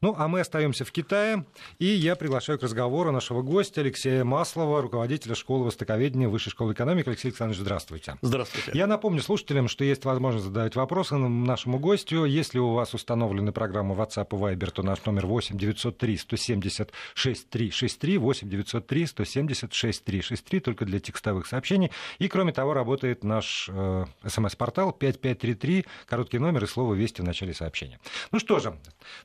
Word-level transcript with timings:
Ну, 0.00 0.14
а 0.16 0.28
мы 0.28 0.40
остаемся 0.40 0.84
в 0.84 0.92
Китае, 0.92 1.44
и 1.78 1.86
я 1.86 2.16
приглашаю 2.16 2.58
к 2.58 2.62
разговору 2.62 3.12
нашего 3.12 3.42
гостя 3.42 3.80
Алексея 3.80 4.24
Маслова, 4.24 4.82
руководителя 4.82 5.34
школы 5.34 5.66
востоковедения 5.66 6.28
Высшей 6.28 6.50
школы 6.50 6.72
экономики. 6.72 7.08
Алексей 7.08 7.28
Александрович, 7.28 7.60
здравствуйте. 7.60 8.16
Здравствуйте. 8.22 8.70
Я 8.74 8.86
напомню 8.86 9.22
слушателям, 9.22 9.68
что 9.68 9.84
есть 9.84 10.04
возможность 10.04 10.46
задавать 10.46 10.76
вопросы 10.76 11.16
нашему 11.16 11.78
гостю. 11.78 12.24
Если 12.24 12.58
у 12.58 12.72
вас 12.72 12.94
установлены 12.94 13.52
программы 13.52 13.94
WhatsApp 13.94 14.28
и 14.30 14.34
Viber, 14.34 14.70
то 14.70 14.82
наш 14.82 15.04
номер 15.04 15.26
8 15.26 15.56
903 15.58 16.16
170 16.16 16.92
6363, 17.14 18.18
8 18.18 18.48
903 18.48 19.06
170 19.06 19.72
6363, 19.72 20.60
только 20.60 20.84
для 20.84 21.00
текстовых 21.00 21.46
сообщений. 21.46 21.90
И, 22.18 22.28
кроме 22.28 22.52
того, 22.52 22.74
работает 22.74 23.24
наш 23.24 23.68
э, 23.70 24.04
смс-портал 24.26 24.92
5533, 24.92 25.86
короткий 26.06 26.38
номер 26.38 26.64
и 26.64 26.66
слово 26.66 26.94
«Вести» 26.94 27.22
в 27.22 27.24
начале 27.24 27.54
сообщения. 27.54 28.00
Ну 28.32 28.38
что 28.38 28.58
же, 28.58 28.76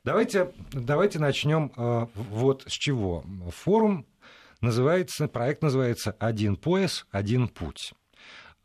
давайте, 0.03 0.44
давайте 0.71 1.19
начнем 1.19 1.71
э, 1.75 2.07
вот 2.15 2.63
с 2.67 2.71
чего. 2.71 3.23
Форум 3.63 4.05
называется, 4.61 5.27
проект 5.27 5.61
называется 5.61 6.15
«Один 6.19 6.55
пояс, 6.55 7.05
один 7.11 7.47
путь». 7.47 7.93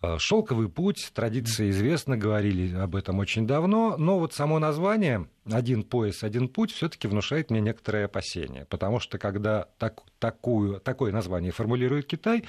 Э, 0.02 0.16
Шелковый 0.18 0.68
путь, 0.68 1.10
традиция 1.14 1.70
известна, 1.70 2.16
говорили 2.16 2.74
об 2.74 2.96
этом 2.96 3.18
очень 3.18 3.46
давно, 3.46 3.96
но 3.98 4.18
вот 4.18 4.32
само 4.32 4.58
название 4.58 5.28
«Один 5.44 5.82
пояс, 5.82 6.22
один 6.22 6.48
путь» 6.48 6.72
все-таки 6.72 7.06
внушает 7.06 7.50
мне 7.50 7.60
некоторые 7.60 8.06
опасения, 8.06 8.64
потому 8.64 8.98
что 8.98 9.18
когда 9.18 9.68
так, 9.78 10.00
такую, 10.18 10.80
такое 10.80 11.12
название 11.12 11.52
формулирует 11.52 12.06
Китай, 12.06 12.44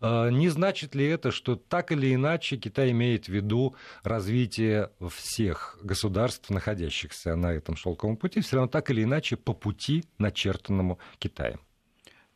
э, 0.00 0.30
не 0.30 0.48
значит 0.48 0.94
ли 0.94 1.06
это, 1.06 1.30
что 1.30 1.56
так 1.56 1.92
или 1.92 2.14
иначе 2.14 2.56
Китай 2.56 2.90
имеет 2.92 3.26
в 3.26 3.28
виду 3.28 3.74
развитие 4.02 4.90
всех 5.10 5.78
государств, 5.82 6.48
находящихся 6.48 7.36
на 7.36 7.52
этом 7.52 7.76
шелковом 7.76 8.16
пути, 8.16 8.40
все 8.40 8.56
равно 8.56 8.68
так 8.70 8.90
или 8.90 9.02
иначе 9.02 9.36
по 9.36 9.52
пути, 9.52 10.04
начертанному 10.16 10.98
Китаем? 11.18 11.60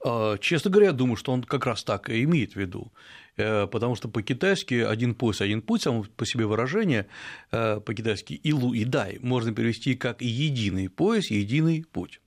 Э, 0.04 0.36
честно 0.40 0.70
говоря, 0.70 0.92
думаю, 0.92 1.16
что 1.16 1.32
он 1.32 1.42
как 1.42 1.66
раз 1.66 1.84
так 1.84 2.10
и 2.10 2.22
имеет 2.24 2.52
в 2.52 2.56
виду. 2.56 2.92
Э, 3.38 3.68
потому 3.68 3.94
что 3.94 4.08
по-китайски 4.08 4.74
один 4.74 5.14
пояс, 5.14 5.40
один 5.40 5.62
путь, 5.62 5.82
само 5.82 6.04
по 6.16 6.26
себе 6.26 6.44
выражение 6.44 7.06
э, 7.52 7.80
по-китайски 7.80 8.34
«илу 8.34 8.74
и 8.74 8.84
дай» 8.84 9.18
можно 9.22 9.54
перевести 9.54 9.94
как 9.94 10.20
«единый 10.20 10.88
пояс, 10.88 11.30
единый 11.30 11.84
путь». 11.90 12.20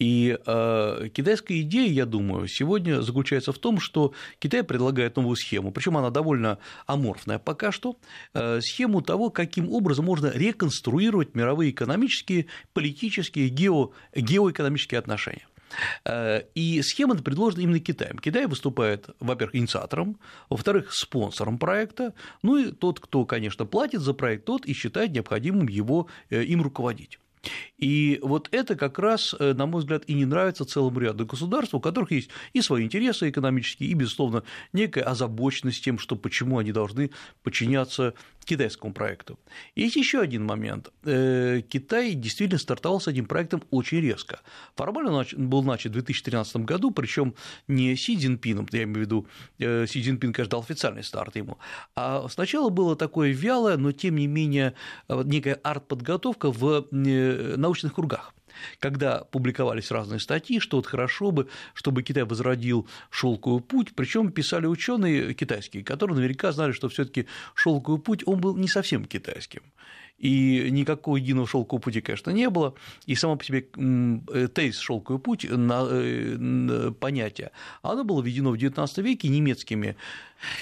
И 0.00 0.36
э, 0.44 1.08
китайская 1.14 1.60
идея, 1.60 1.88
я 1.88 2.04
думаю, 2.04 2.48
сегодня 2.48 3.00
заключается 3.00 3.52
в 3.52 3.58
том, 3.58 3.78
что 3.78 4.12
Китай 4.40 4.64
предлагает 4.64 5.14
новую 5.14 5.36
схему, 5.36 5.70
причем 5.70 5.96
она 5.96 6.10
довольно 6.10 6.58
аморфная 6.86 7.38
пока 7.38 7.70
что, 7.70 7.96
схему 8.32 9.02
того, 9.02 9.30
каким 9.30 9.70
образом 9.70 10.04
можно 10.04 10.32
реконструировать 10.34 11.36
мировые 11.36 11.70
экономические, 11.70 12.46
политические, 12.72 13.48
гео, 13.50 13.92
геоэкономические 14.16 14.98
отношения. 14.98 15.46
Э, 16.04 16.42
и 16.54 16.82
схема 16.82 17.16
предложена 17.16 17.62
именно 17.62 17.80
Китаем. 17.80 18.18
Китай 18.18 18.46
выступает, 18.46 19.08
во-первых, 19.20 19.54
инициатором, 19.56 20.18
во-вторых, 20.50 20.92
спонсором 20.92 21.58
проекта, 21.58 22.14
ну 22.42 22.56
и 22.56 22.72
тот, 22.72 23.00
кто, 23.00 23.24
конечно, 23.24 23.66
платит 23.66 24.00
за 24.00 24.14
проект, 24.14 24.44
тот 24.44 24.66
и 24.66 24.72
считает 24.72 25.12
необходимым 25.12 25.68
его 25.68 26.08
э, 26.30 26.42
им 26.42 26.62
руководить. 26.62 27.18
И 27.78 28.18
вот 28.22 28.48
это 28.52 28.76
как 28.76 28.98
раз, 28.98 29.34
э, 29.38 29.52
на 29.54 29.66
мой 29.66 29.80
взгляд, 29.80 30.04
и 30.06 30.14
не 30.14 30.24
нравится 30.24 30.64
целому 30.64 30.98
ряду 31.00 31.26
государств, 31.26 31.74
у 31.74 31.80
которых 31.80 32.12
есть 32.12 32.30
и 32.52 32.62
свои 32.62 32.84
интересы 32.84 33.30
экономические, 33.30 33.90
и, 33.90 33.94
безусловно, 33.94 34.42
некая 34.72 35.02
озабоченность 35.02 35.84
тем, 35.84 35.98
что 35.98 36.16
почему 36.16 36.58
они 36.58 36.72
должны 36.72 37.10
подчиняться 37.42 38.14
китайскому 38.44 38.92
проекту. 38.92 39.38
Есть 39.74 39.96
еще 39.96 40.20
один 40.20 40.44
момент. 40.44 40.90
Э, 41.04 41.62
Китай 41.68 42.14
действительно 42.14 42.58
стартовал 42.58 43.00
с 43.00 43.08
этим 43.08 43.26
проектом 43.26 43.62
очень 43.70 44.00
резко. 44.00 44.40
Формально 44.76 45.12
он 45.12 45.48
был 45.48 45.62
начат 45.62 45.90
в 45.90 45.94
2013 45.94 46.56
году, 46.56 46.90
причем 46.90 47.34
не 47.68 47.96
Си 47.96 48.16
Цзиньпином, 48.18 48.68
я 48.72 48.82
имею 48.84 48.98
в 48.98 49.00
виду, 49.00 49.26
э, 49.58 49.86
Си 49.86 50.02
Цзиньпин, 50.02 50.32
конечно, 50.32 50.50
дал 50.50 50.60
официальный 50.60 51.02
старт 51.02 51.36
ему, 51.36 51.58
а 51.96 52.28
сначала 52.28 52.68
было 52.68 52.96
такое 52.96 53.32
вялое, 53.32 53.76
но 53.76 53.92
тем 53.92 54.16
не 54.16 54.26
менее 54.26 54.74
некая 55.08 55.54
арт-подготовка 55.54 56.50
в 56.50 56.86
научных 57.56 57.94
кругах 57.94 58.34
когда 58.78 59.24
публиковались 59.24 59.90
разные 59.90 60.20
статьи, 60.20 60.60
что 60.60 60.76
вот 60.76 60.86
хорошо 60.86 61.30
бы, 61.30 61.48
чтобы 61.74 62.02
Китай 62.02 62.24
возродил 62.24 62.86
шелковый 63.10 63.60
путь, 63.60 63.94
причем 63.94 64.32
писали 64.32 64.66
ученые 64.66 65.34
китайские, 65.34 65.84
которые 65.84 66.16
наверняка 66.16 66.52
знали, 66.52 66.72
что 66.72 66.88
все-таки 66.88 67.26
шелковый 67.54 68.00
путь 68.00 68.22
он 68.26 68.40
был 68.40 68.56
не 68.56 68.68
совсем 68.68 69.04
китайским. 69.04 69.62
И 70.16 70.68
никакого 70.70 71.16
единого 71.16 71.46
шелкового 71.46 71.82
пути, 71.82 72.00
конечно, 72.00 72.30
не 72.30 72.48
было, 72.48 72.74
и 73.04 73.16
само 73.16 73.36
по 73.36 73.44
себе 73.44 73.66
э, 73.76 74.48
тезис 74.48 74.78
шелковый 74.78 75.20
путь 75.20 75.44
э, 75.44 76.92
понятие, 77.00 77.50
оно 77.82 78.04
было 78.04 78.22
введено 78.22 78.52
в 78.52 78.54
XIX 78.54 79.02
веке 79.02 79.28
немецкими 79.28 79.96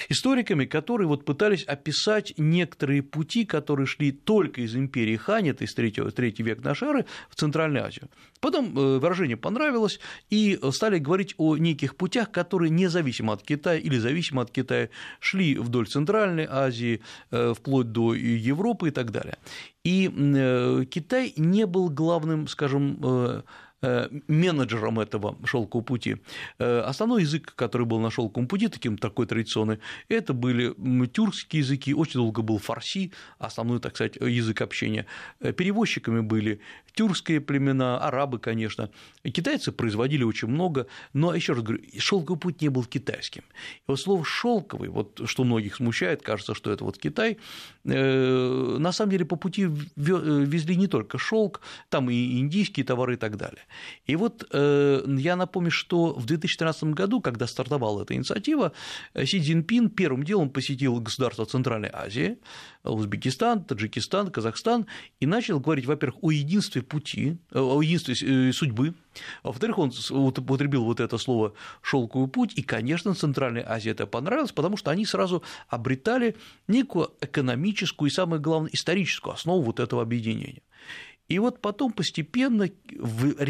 историками, 0.09 0.65
которые 0.65 1.07
вот 1.07 1.25
пытались 1.25 1.63
описать 1.63 2.33
некоторые 2.37 3.01
пути, 3.01 3.45
которые 3.45 3.87
шли 3.87 4.11
только 4.11 4.61
из 4.61 4.75
империи 4.75 5.15
Хань, 5.15 5.49
это 5.49 5.63
из 5.63 5.73
3, 5.73 5.91
3 5.91 6.35
века 6.39 6.61
нашей 6.63 6.89
эры, 6.89 7.05
в 7.29 7.35
Центральную 7.35 7.85
Азию. 7.85 8.09
Потом 8.39 8.77
э, 8.77 8.97
выражение 8.99 9.37
понравилось, 9.37 9.99
и 10.29 10.59
стали 10.71 10.99
говорить 10.99 11.35
о 11.37 11.57
неких 11.57 11.95
путях, 11.95 12.31
которые 12.31 12.69
независимо 12.69 13.33
от 13.33 13.43
Китая 13.43 13.79
или 13.79 13.97
зависимо 13.97 14.41
от 14.41 14.51
Китая 14.51 14.89
шли 15.19 15.55
вдоль 15.55 15.87
Центральной 15.87 16.47
Азии, 16.49 17.01
вплоть 17.29 17.91
до 17.91 18.13
Европы 18.13 18.89
и 18.89 18.91
так 18.91 19.11
далее. 19.11 19.37
И 19.83 20.09
э, 20.13 20.85
Китай 20.89 21.33
не 21.35 21.65
был 21.65 21.89
главным, 21.89 22.47
скажем, 22.47 22.97
э, 23.03 23.23
Э, 23.23 23.41
менеджером 24.27 24.99
этого 24.99 25.37
шелкового 25.45 25.85
пути. 25.85 26.17
Э, 26.59 26.79
основной 26.81 27.23
язык, 27.23 27.53
который 27.55 27.85
был 27.85 27.99
на 27.99 28.09
шелковом 28.09 28.47
пути, 28.47 28.67
таким 28.67 28.97
такой 28.97 29.25
традиционный, 29.25 29.79
это 30.07 30.33
были 30.33 30.73
тюркские 31.07 31.61
языки, 31.61 31.93
очень 31.93 32.19
долго 32.19 32.41
был 32.41 32.57
фарси, 32.59 33.11
основной, 33.39 33.79
так 33.79 33.95
сказать, 33.95 34.15
язык 34.15 34.61
общения. 34.61 35.05
Э, 35.39 35.51
перевозчиками 35.51 36.21
были 36.21 36.61
тюркские 36.93 37.41
племена, 37.41 37.97
арабы, 37.99 38.39
конечно. 38.39 38.89
Китайцы 39.23 39.71
производили 39.71 40.23
очень 40.23 40.47
много, 40.47 40.87
но 41.13 41.33
еще 41.33 41.53
раз 41.53 41.63
говорю, 41.63 41.83
шелковый 41.97 42.39
путь 42.39 42.61
не 42.61 42.69
был 42.69 42.85
китайским. 42.85 43.43
И 43.43 43.83
вот 43.87 43.99
слово 43.99 44.23
шелковый, 44.23 44.89
вот 44.89 45.21
что 45.25 45.43
многих 45.43 45.75
смущает, 45.75 46.21
кажется, 46.21 46.53
что 46.55 46.71
это 46.71 46.83
вот 46.83 46.97
Китай, 46.97 47.37
на 47.83 48.91
самом 48.91 49.11
деле 49.11 49.25
по 49.25 49.35
пути 49.35 49.67
везли 49.95 50.75
не 50.75 50.87
только 50.87 51.17
шелк, 51.17 51.61
там 51.89 52.09
и 52.09 52.39
индийские 52.39 52.85
товары 52.85 53.15
и 53.15 53.17
так 53.17 53.37
далее. 53.37 53.63
И 54.05 54.15
вот 54.15 54.47
э, 54.51 55.03
я 55.07 55.35
напомню, 55.35 55.71
что 55.71 56.13
в 56.13 56.25
2013 56.25 56.83
году, 56.95 57.21
когда 57.21 57.47
стартовала 57.47 58.03
эта 58.03 58.15
инициатива, 58.15 58.73
Си 59.15 59.41
Цзиньпин 59.41 59.89
первым 59.89 60.23
делом 60.23 60.49
посетил 60.49 60.99
государства 60.99 61.45
Центральной 61.45 61.89
Азии, 61.91 62.37
Узбекистан, 62.83 63.63
Таджикистан, 63.63 64.31
Казахстан, 64.31 64.87
и 65.19 65.25
начал 65.25 65.59
говорить, 65.59 65.85
во-первых, 65.85 66.23
о 66.23 66.31
единстве 66.31 66.81
пути, 66.81 67.37
э, 67.51 67.59
о 67.59 67.81
единстве 67.81 68.15
э, 68.21 68.51
судьбы, 68.51 68.93
во-вторых, 69.43 69.77
он 69.77 69.91
употребил 70.09 70.83
вот 70.83 70.99
это 70.99 71.17
слово 71.17 71.53
«шелковый 71.81 72.27
путь», 72.27 72.53
и, 72.55 72.63
конечно, 72.63 73.13
Центральной 73.13 73.63
Азии 73.65 73.91
это 73.91 74.07
понравилось, 74.07 74.51
потому 74.51 74.77
что 74.77 74.91
они 74.91 75.05
сразу 75.05 75.43
обретали 75.67 76.35
некую 76.67 77.11
экономическую 77.21 78.09
и, 78.09 78.13
самое 78.13 78.41
главное, 78.41 78.71
историческую 78.73 79.33
основу 79.33 79.61
вот 79.61 79.79
этого 79.79 80.01
объединения. 80.01 80.61
И 81.29 81.39
вот 81.39 81.61
потом 81.61 81.93
постепенно, 81.93 82.69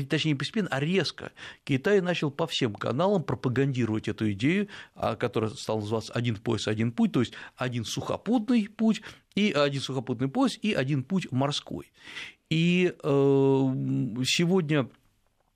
точнее 0.10 0.32
не 0.32 0.36
постепенно, 0.36 0.70
а 0.70 0.80
резко 0.80 1.32
Китай 1.64 2.02
начал 2.02 2.30
по 2.30 2.46
всем 2.46 2.76
каналам 2.76 3.24
пропагандировать 3.24 4.08
эту 4.08 4.32
идею, 4.34 4.68
а, 4.96 5.16
которая 5.16 5.50
стала 5.52 5.80
называться 5.80 6.14
«один 6.14 6.36
пояс, 6.36 6.68
один 6.68 6.92
путь», 6.92 7.12
то 7.14 7.22
есть 7.22 7.34
один 7.56 7.84
сухопутный 7.84 8.70
путь, 8.70 9.02
и 9.36 9.52
один 9.52 9.82
сухопутный 9.82 10.28
пояс, 10.28 10.58
и 10.62 10.74
один 10.74 11.04
путь 11.04 11.32
морской. 11.32 11.92
И 12.50 12.94
э, 12.94 13.00
сегодня 14.26 14.88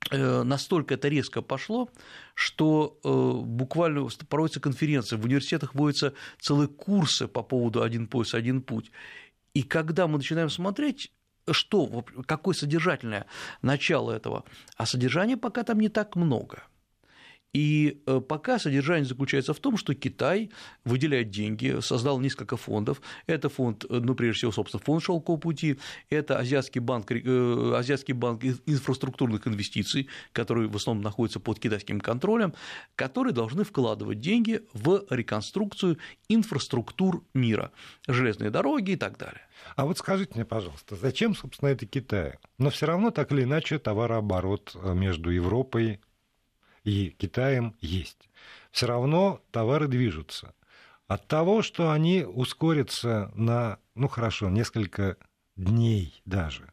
э, 0.09 0.43
настолько 0.43 0.95
это 0.95 1.09
резко 1.09 1.43
пошло, 1.43 1.89
что 2.33 2.99
э, 3.03 3.45
буквально 3.45 4.09
проводятся 4.27 4.59
конференции, 4.59 5.17
в 5.17 5.25
университетах 5.25 5.75
вводятся 5.75 6.15
целые 6.39 6.67
курсы 6.67 7.27
по 7.27 7.43
поводу 7.43 7.83
«один 7.83 8.07
пояс, 8.07 8.33
один 8.33 8.63
путь». 8.63 8.91
И 9.53 9.61
когда 9.61 10.07
мы 10.07 10.17
начинаем 10.17 10.49
смотреть, 10.49 11.11
что, 11.53 12.05
какое 12.25 12.53
содержательное 12.53 13.25
начало 13.61 14.11
этого, 14.11 14.43
а 14.75 14.85
содержания 14.85 15.37
пока 15.37 15.63
там 15.63 15.79
не 15.79 15.89
так 15.89 16.15
много. 16.15 16.63
И 17.57 18.03
э, 18.05 18.21
пока 18.21 18.59
содержание 18.59 19.05
заключается 19.05 19.51
в 19.51 19.59
том, 19.59 19.77
что 19.77 19.95
Китай 19.95 20.51
выделяет 20.85 21.31
деньги, 21.31 21.79
создал 21.81 22.19
несколько 22.19 22.55
фондов. 22.55 23.01
Это 23.25 23.49
фонд, 23.49 23.83
э, 23.89 23.99
ну, 23.99 24.13
прежде 24.13 24.37
всего, 24.37 24.51
собственно, 24.51 24.83
фонд 24.83 25.01
Шелкового 25.01 25.39
пути, 25.39 25.79
это 26.11 26.37
Азиатский 26.37 26.81
банк, 26.81 27.11
э, 27.11 27.73
Азиатский 27.75 28.13
банк 28.13 28.43
инфраструктурных 28.43 29.47
инвестиций, 29.47 30.07
который 30.33 30.67
в 30.67 30.75
основном 30.75 31.03
находится 31.03 31.39
под 31.39 31.59
китайским 31.59 31.99
контролем, 31.99 32.53
которые 32.95 33.33
должны 33.33 33.63
вкладывать 33.63 34.19
деньги 34.19 34.61
в 34.73 35.07
реконструкцию 35.09 35.97
инфраструктур 36.29 37.23
мира, 37.33 37.71
железные 38.07 38.51
дороги 38.51 38.91
и 38.91 38.97
так 38.97 39.17
далее. 39.17 39.41
А 39.75 39.87
вот 39.87 39.97
скажите 39.97 40.33
мне, 40.35 40.45
пожалуйста, 40.45 40.95
зачем, 40.95 41.35
собственно, 41.35 41.69
это 41.69 41.87
Китай? 41.87 42.35
Но 42.59 42.69
все 42.69 42.85
равно 42.85 43.09
так 43.09 43.31
или 43.31 43.41
иначе 43.41 43.79
товарооборот 43.79 44.75
между 44.93 45.31
Европой 45.31 45.99
и 46.87 47.09
Китаем 47.09 47.75
есть. 47.81 48.29
Все 48.71 48.87
равно 48.87 49.41
товары 49.51 49.87
движутся. 49.89 50.53
От 51.07 51.27
того, 51.27 51.61
что 51.61 51.91
они 51.91 52.23
ускорятся 52.23 53.31
на, 53.35 53.79
ну 53.93 54.07
хорошо, 54.07 54.49
несколько 54.49 55.17
дней 55.57 56.21
даже, 56.25 56.71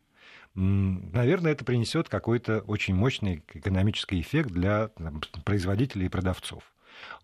наверное, 0.55 1.51
это 1.51 1.65
принесет 1.65 2.09
какой-то 2.09 2.61
очень 2.61 2.95
мощный 2.95 3.43
экономический 3.53 4.21
эффект 4.21 4.51
для 4.51 4.89
там, 4.89 5.21
производителей 5.45 6.07
и 6.07 6.11
продавцов. 6.11 6.63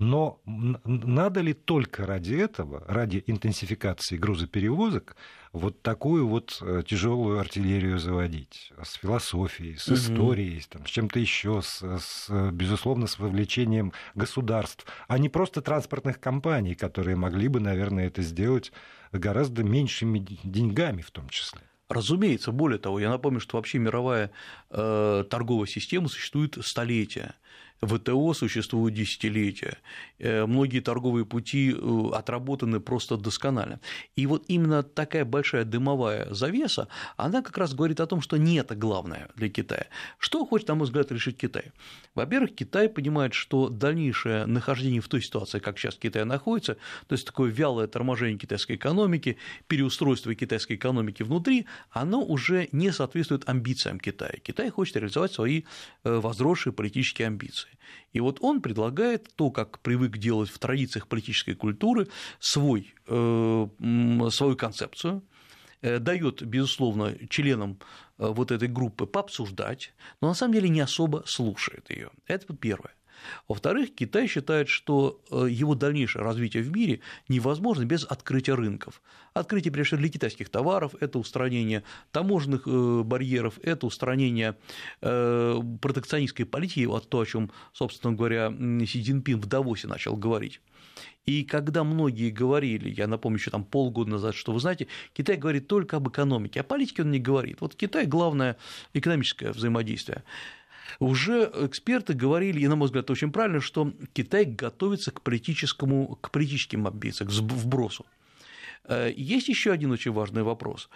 Но 0.01 0.41
надо 0.45 1.43
ли 1.43 1.53
только 1.53 2.07
ради 2.07 2.35
этого, 2.35 2.85
ради 2.89 3.23
интенсификации 3.29 4.17
грузоперевозок, 4.17 5.15
вот 5.53 5.83
такую 5.83 6.29
вот 6.29 6.59
э, 6.63 6.83
тяжелую 6.87 7.41
артиллерию 7.41 7.99
заводить 7.99 8.73
с 8.83 8.95
философией, 8.95 9.77
с 9.77 9.89
историей, 9.89 10.63
там, 10.69 10.87
с 10.87 10.91
чем-то 10.91 11.19
еще, 11.19 11.61
с, 11.63 11.83
с, 11.83 12.51
безусловно, 12.53 13.07
с 13.07 13.19
вовлечением 13.19 13.93
государств, 14.15 14.87
а 15.09 15.19
не 15.19 15.29
просто 15.29 15.61
транспортных 15.61 16.21
компаний, 16.21 16.75
которые 16.75 17.17
могли 17.17 17.49
бы, 17.49 17.61
наверное, 17.61 18.07
это 18.07 18.23
сделать 18.23 18.73
гораздо 19.13 19.65
меньшими 19.65 20.25
деньгами 20.45 21.03
в 21.03 21.11
том 21.11 21.29
числе. 21.29 21.63
Разумеется, 21.89 22.53
более 22.53 22.79
того, 22.79 23.01
я 23.01 23.11
напомню, 23.11 23.41
что 23.41 23.57
вообще 23.57 23.79
мировая 23.79 24.31
э, 24.71 25.25
торговая 25.29 25.67
система 25.67 26.09
существует 26.09 26.57
столетия. 26.63 27.35
ВТО 27.83 28.35
существует 28.35 28.95
десятилетия, 28.95 29.79
э, 30.19 30.45
многие 30.45 30.81
торговые 30.81 31.25
пути 31.25 31.75
э, 31.75 32.11
отработаны 32.13 32.79
просто 32.79 33.17
досконально. 33.17 33.81
И 34.17 34.27
вот 34.27 34.45
именно 34.49 34.83
такая 34.83 35.25
большая 35.25 35.65
дымовая 35.65 36.33
завеса, 36.33 36.89
она 37.17 37.43
как 37.43 37.57
раз 37.57 37.75
говорит 37.75 38.01
о 38.01 38.07
том, 38.07 38.21
что 38.21 38.37
не 38.37 38.57
это 38.57 38.75
главное 38.75 39.29
для 39.35 39.49
Китая. 39.49 39.87
Что 40.19 40.45
хочет, 40.45 40.69
на 40.69 40.75
мой 40.75 40.85
взгляд, 40.85 41.11
решить 41.11 41.39
Китай? 41.39 41.73
Во-первых, 42.15 42.55
Китай 42.55 42.89
понимает, 42.89 43.33
что 43.33 43.71
дальнейшее 43.71 44.45
нахождение 44.45 45.01
в 45.01 45.09
той 45.09 45.23
ситуации, 45.23 45.59
как 45.59 45.79
сейчас 45.79 45.95
Китай 45.95 46.25
находится, 46.25 46.75
то 47.07 47.15
есть 47.15 47.27
такое 47.27 47.51
вялое 47.51 47.87
торможение 47.87 48.39
китайской 48.39 48.77
экономики, 48.77 49.39
переустройство 49.69 50.35
китайской 50.35 50.75
экономики 50.75 51.23
внутри, 51.23 51.67
оно 51.91 52.23
уже 52.23 52.69
не 52.73 52.93
соответствует 52.93 53.49
амбициям 53.49 53.99
Китая. 53.99 54.35
Китай 54.43 54.69
хочет 54.71 54.97
реализовать 54.97 55.33
свои 55.33 55.63
э, 56.05 56.19
возросшие 56.19 56.73
политические 56.75 57.29
амбиции. 57.29 57.70
И 58.13 58.21
вот 58.21 58.39
он 58.41 58.61
предлагает 58.61 59.29
то, 59.37 59.51
как 59.51 59.81
привык 59.81 60.19
делать 60.19 60.51
в 60.51 60.59
традициях 60.59 61.07
политической 61.07 61.55
культуры, 61.55 62.09
свой, 62.39 62.95
э, 63.07 63.69
свою 64.31 64.57
концепцию, 64.57 65.23
э, 65.83 65.99
дает, 65.99 66.43
безусловно, 66.43 67.15
членам 67.29 67.79
э, 68.19 68.27
вот 68.27 68.51
этой 68.51 68.69
группы 68.69 69.07
пообсуждать, 69.07 69.93
но 70.21 70.29
на 70.29 70.35
самом 70.35 70.55
деле 70.55 70.69
не 70.69 70.81
особо 70.81 71.23
слушает 71.27 71.91
ее. 71.91 72.11
Это 72.27 72.55
первое. 72.55 72.95
Во-вторых, 73.49 73.95
Китай 73.95 74.27
считает, 74.27 74.69
что 74.69 75.21
э, 75.31 75.47
его 75.51 75.75
дальнейшее 75.75 76.23
развитие 76.23 76.63
в 76.63 76.71
мире 76.71 77.01
невозможно 77.29 77.85
без 77.85 78.05
открытия 78.05 78.55
рынков. 78.55 79.03
Открытие, 79.33 79.73
прежде 79.73 79.89
всего, 79.89 80.01
для 80.01 80.09
китайских 80.09 80.49
товаров– 80.49 80.95
это 81.01 81.19
устранение 81.19 81.83
таможенных 82.13 82.67
э, 82.67 83.03
барьеров, 83.05 83.59
это 83.63 83.87
устранение 83.87 84.57
э, 85.03 85.61
протекционистской 85.81 86.47
политики, 86.47 86.85
вот 86.85 87.09
то, 87.09 87.21
о 87.21 87.27
чем, 87.27 87.51
собственно 87.73 88.15
говоря, 88.15 88.51
Си 88.51 89.03
Цзиньпин 89.03 89.41
в 89.41 89.47
Давосе 89.47 89.89
начал 89.89 90.17
говорить. 90.17 90.61
И 91.27 91.45
когда 91.45 91.85
многие 91.85 92.31
говорили, 92.31 92.89
я 92.89 93.07
напомню, 93.07 93.39
еще 93.39 93.51
там 93.51 93.65
полгода 93.65 94.11
назад, 94.11 94.35
что 94.35 94.53
вы 94.53 94.61
знаете, 94.61 94.89
Китай 95.13 95.37
говорит 95.37 95.69
только 95.69 95.97
об 95.97 96.09
экономике, 96.09 96.61
о 96.61 96.65
политике 96.65 97.03
он 97.03 97.11
не 97.11 97.19
говорит. 97.19 97.61
Вот 97.61 97.77
Китай– 97.77 98.07
главное 98.07 98.57
экономическое 98.95 99.53
взаимодействие. 99.53 100.25
Уже 100.99 101.51
эксперты 101.55 102.15
говорили, 102.15 102.61
и, 102.61 102.69
на 102.69 102.77
мой 102.77 102.87
взгляд, 102.87 103.11
очень 103.11 103.33
правильно, 103.33 103.61
что 103.61 103.93
Китай 104.13 104.45
готовится 104.45 105.11
к, 105.11 105.21
политическому, 105.23 106.19
к 106.21 106.31
политическим 106.31 106.87
амбициям, 106.87 107.31
к 107.31 107.33
вбросу. 107.33 108.07
Э, 108.85 109.13
есть 109.17 109.49
еще 109.49 109.73
один 109.73 109.91
очень 109.93 110.13
важный 110.13 110.43
вопрос. 110.43 110.89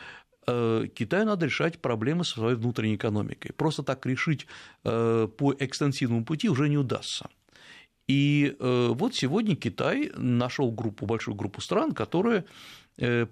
Э, 0.46 0.86
Китаю 0.94 1.26
надо 1.26 1.46
решать 1.46 1.78
проблемы 1.78 2.24
со 2.24 2.34
своей 2.34 2.56
внутренней 2.56 2.96
экономикой. 2.96 3.52
Просто 3.52 3.82
так 3.82 4.06
решить 4.06 4.46
э, 4.84 5.28
по 5.36 5.54
экстенсивному 5.58 6.24
пути 6.24 6.48
уже 6.48 6.68
не 6.68 6.78
удастся. 6.78 7.28
И 8.06 8.54
вот 8.60 9.14
сегодня 9.14 9.56
Китай 9.56 10.12
нашел 10.14 10.70
группу, 10.70 11.06
большую 11.06 11.36
группу 11.36 11.62
стран, 11.62 11.92
которые 11.92 12.44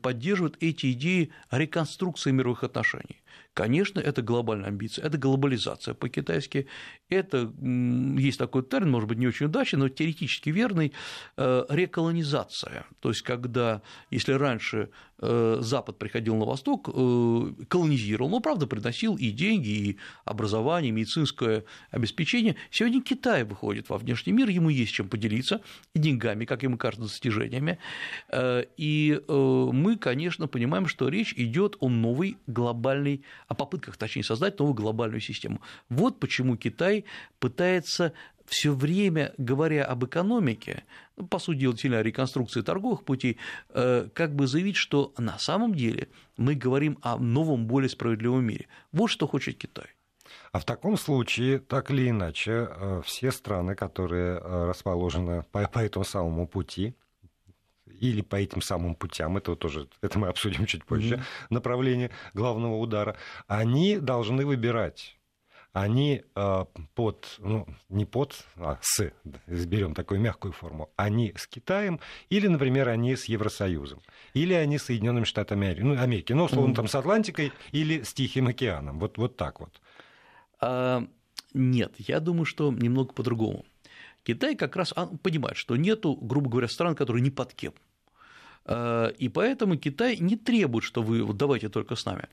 поддерживают 0.00 0.56
эти 0.61 0.93
идеи 0.93 1.31
реконструкции 1.50 2.31
мировых 2.31 2.65
отношений. 2.65 3.22
Конечно, 3.55 4.00
это 4.00 4.23
глобальная 4.23 4.69
амбиция, 4.69 5.05
это 5.05 5.19
глобализация 5.19 5.93
по-китайски, 5.93 6.67
это, 7.11 7.52
есть 7.61 8.38
такой 8.38 8.62
термин, 8.62 8.93
может 8.93 9.08
быть, 9.11 9.19
не 9.19 9.26
очень 9.26 9.46
удачный, 9.46 9.79
но 9.79 9.88
теоретически 9.90 10.49
верный, 10.49 10.93
э, 11.37 11.64
реколонизация. 11.69 12.87
То 13.00 13.11
есть, 13.11 13.20
когда, 13.20 13.82
если 14.11 14.32
раньше 14.32 14.88
э, 15.19 15.58
Запад 15.61 15.99
приходил 15.99 16.37
на 16.37 16.46
Восток, 16.46 16.88
э, 16.88 17.64
колонизировал, 17.69 18.31
но, 18.31 18.40
правда, 18.40 18.67
приносил 18.67 19.17
и 19.17 19.31
деньги, 19.31 19.69
и 19.69 19.99
образование, 20.25 20.88
и 20.88 20.93
медицинское 20.93 21.64
обеспечение, 21.90 22.56
сегодня 22.70 23.02
Китай 23.02 23.44
выходит 23.44 23.90
во 23.90 23.99
внешний 23.99 24.32
мир, 24.32 24.49
ему 24.49 24.70
есть 24.70 24.93
чем 24.93 25.11
поделиться, 25.11 25.61
и 25.94 25.99
деньгами, 25.99 26.46
как 26.46 26.62
ему 26.62 26.79
кажется, 26.79 27.02
достижениями. 27.02 27.79
И 28.79 29.23
мы, 29.29 29.96
конечно, 29.99 30.49
понимаем, 30.49 30.87
что 30.87 31.08
речь 31.08 31.34
идет 31.37 31.76
о 31.81 31.90
новой 31.90 32.38
глобальной 32.46 33.22
о 33.49 33.55
попытках, 33.55 33.97
точнее, 33.97 34.23
создать 34.23 34.59
новую 34.59 34.75
глобальную 34.75 35.21
систему. 35.21 35.61
Вот 35.89 36.21
почему 36.21 36.57
Китай 36.57 37.05
пытается 37.39 38.13
все 38.47 38.73
время, 38.73 39.33
говоря 39.39 39.85
об 39.85 40.05
экономике, 40.05 40.85
ну, 41.17 41.27
по 41.27 41.39
сути 41.39 41.59
дела, 41.59 41.99
о 41.99 42.03
реконструкции 42.03 42.63
торговых 42.63 43.05
путей, 43.05 43.39
э, 43.71 44.09
как 44.13 44.35
бы 44.35 44.47
заявить, 44.47 44.77
что 44.77 45.13
на 45.19 45.39
самом 45.39 45.75
деле 45.75 46.09
мы 46.37 46.55
говорим 46.55 46.99
о 47.03 47.19
новом, 47.19 47.67
более 47.67 47.89
справедливом 47.89 48.45
мире. 48.45 48.67
Вот 48.93 49.09
что 49.09 49.27
хочет 49.27 49.59
Китай. 49.59 49.87
А 50.53 50.59
в 50.59 50.65
таком 50.65 50.97
случае, 50.97 51.59
так 51.59 51.91
или 51.91 52.09
иначе, 52.09 52.69
э, 52.69 53.03
все 53.05 53.33
страны, 53.33 53.75
которые 53.75 54.39
э, 54.39 54.69
расположены 54.69 55.45
по, 55.51 55.67
по 55.69 55.79
этому 55.79 56.05
самому 56.05 56.47
пути, 56.47 56.95
или 58.00 58.23
по 58.23 58.37
этим 58.37 58.62
самым 58.62 58.94
путям, 58.94 59.37
это 59.37 59.56
тоже, 59.56 59.89
это 60.00 60.19
мы 60.19 60.29
обсудим 60.29 60.67
чуть 60.67 60.85
позже, 60.85 61.17
mm-hmm. 61.17 61.47
направление 61.50 62.11
главного 62.35 62.77
удара, 62.77 63.17
они 63.47 63.99
должны 63.99 64.47
выбирать 64.47 65.17
они 65.73 66.23
э, 66.35 66.65
под, 66.94 67.37
ну, 67.39 67.67
не 67.89 68.05
под, 68.05 68.44
а 68.56 68.79
с, 68.82 69.11
берем 69.46 69.94
такую 69.94 70.20
мягкую 70.20 70.53
форму, 70.53 70.91
они 70.96 71.32
с 71.37 71.46
Китаем, 71.46 71.99
или, 72.29 72.46
например, 72.46 72.89
они 72.89 73.17
с 73.17 73.25
Евросоюзом, 73.25 74.01
или 74.34 74.53
они 74.53 74.79
с 74.79 74.84
Соединенными 74.84 75.25
Штатами 75.25 75.69
Америки, 75.69 75.82
ну, 75.82 76.01
Америки, 76.01 76.32
ну, 76.34 76.44
условно, 76.44 76.75
там, 76.75 76.89
с 76.89 76.94
Атлантикой 76.94 77.53
или 77.72 78.03
с 78.03 78.13
Тихим 78.13 78.49
океаном, 78.49 78.99
вот, 78.99 79.17
вот 79.17 79.37
так 79.37 79.61
вот. 79.61 79.81
А, 80.61 81.06
нет, 81.55 81.94
я 81.99 82.20
думаю, 82.20 82.44
что 82.44 82.70
немного 82.70 83.15
по-другому. 83.15 83.65
Китай 84.24 84.55
как 84.55 84.76
раз 84.76 84.93
а, 84.96 85.06
понимает, 85.06 85.56
что 85.56 85.76
нету, 85.76 86.14
грубо 86.14 86.50
говоря, 86.50 86.69
стран, 86.69 86.94
которые 86.94 87.22
не 87.22 87.31
под 87.31 87.55
кем. 87.55 87.72
Э, 88.64 89.12
и 89.19 89.29
поэтому 89.29 89.76
Китай 89.76 90.17
не 90.19 90.36
требует, 90.36 90.84
что 90.84 91.02
вы 91.02 91.22
вот 91.22 91.36
давайте 91.36 91.69
только 91.69 91.96
с 91.96 92.05
нами. 92.05 92.29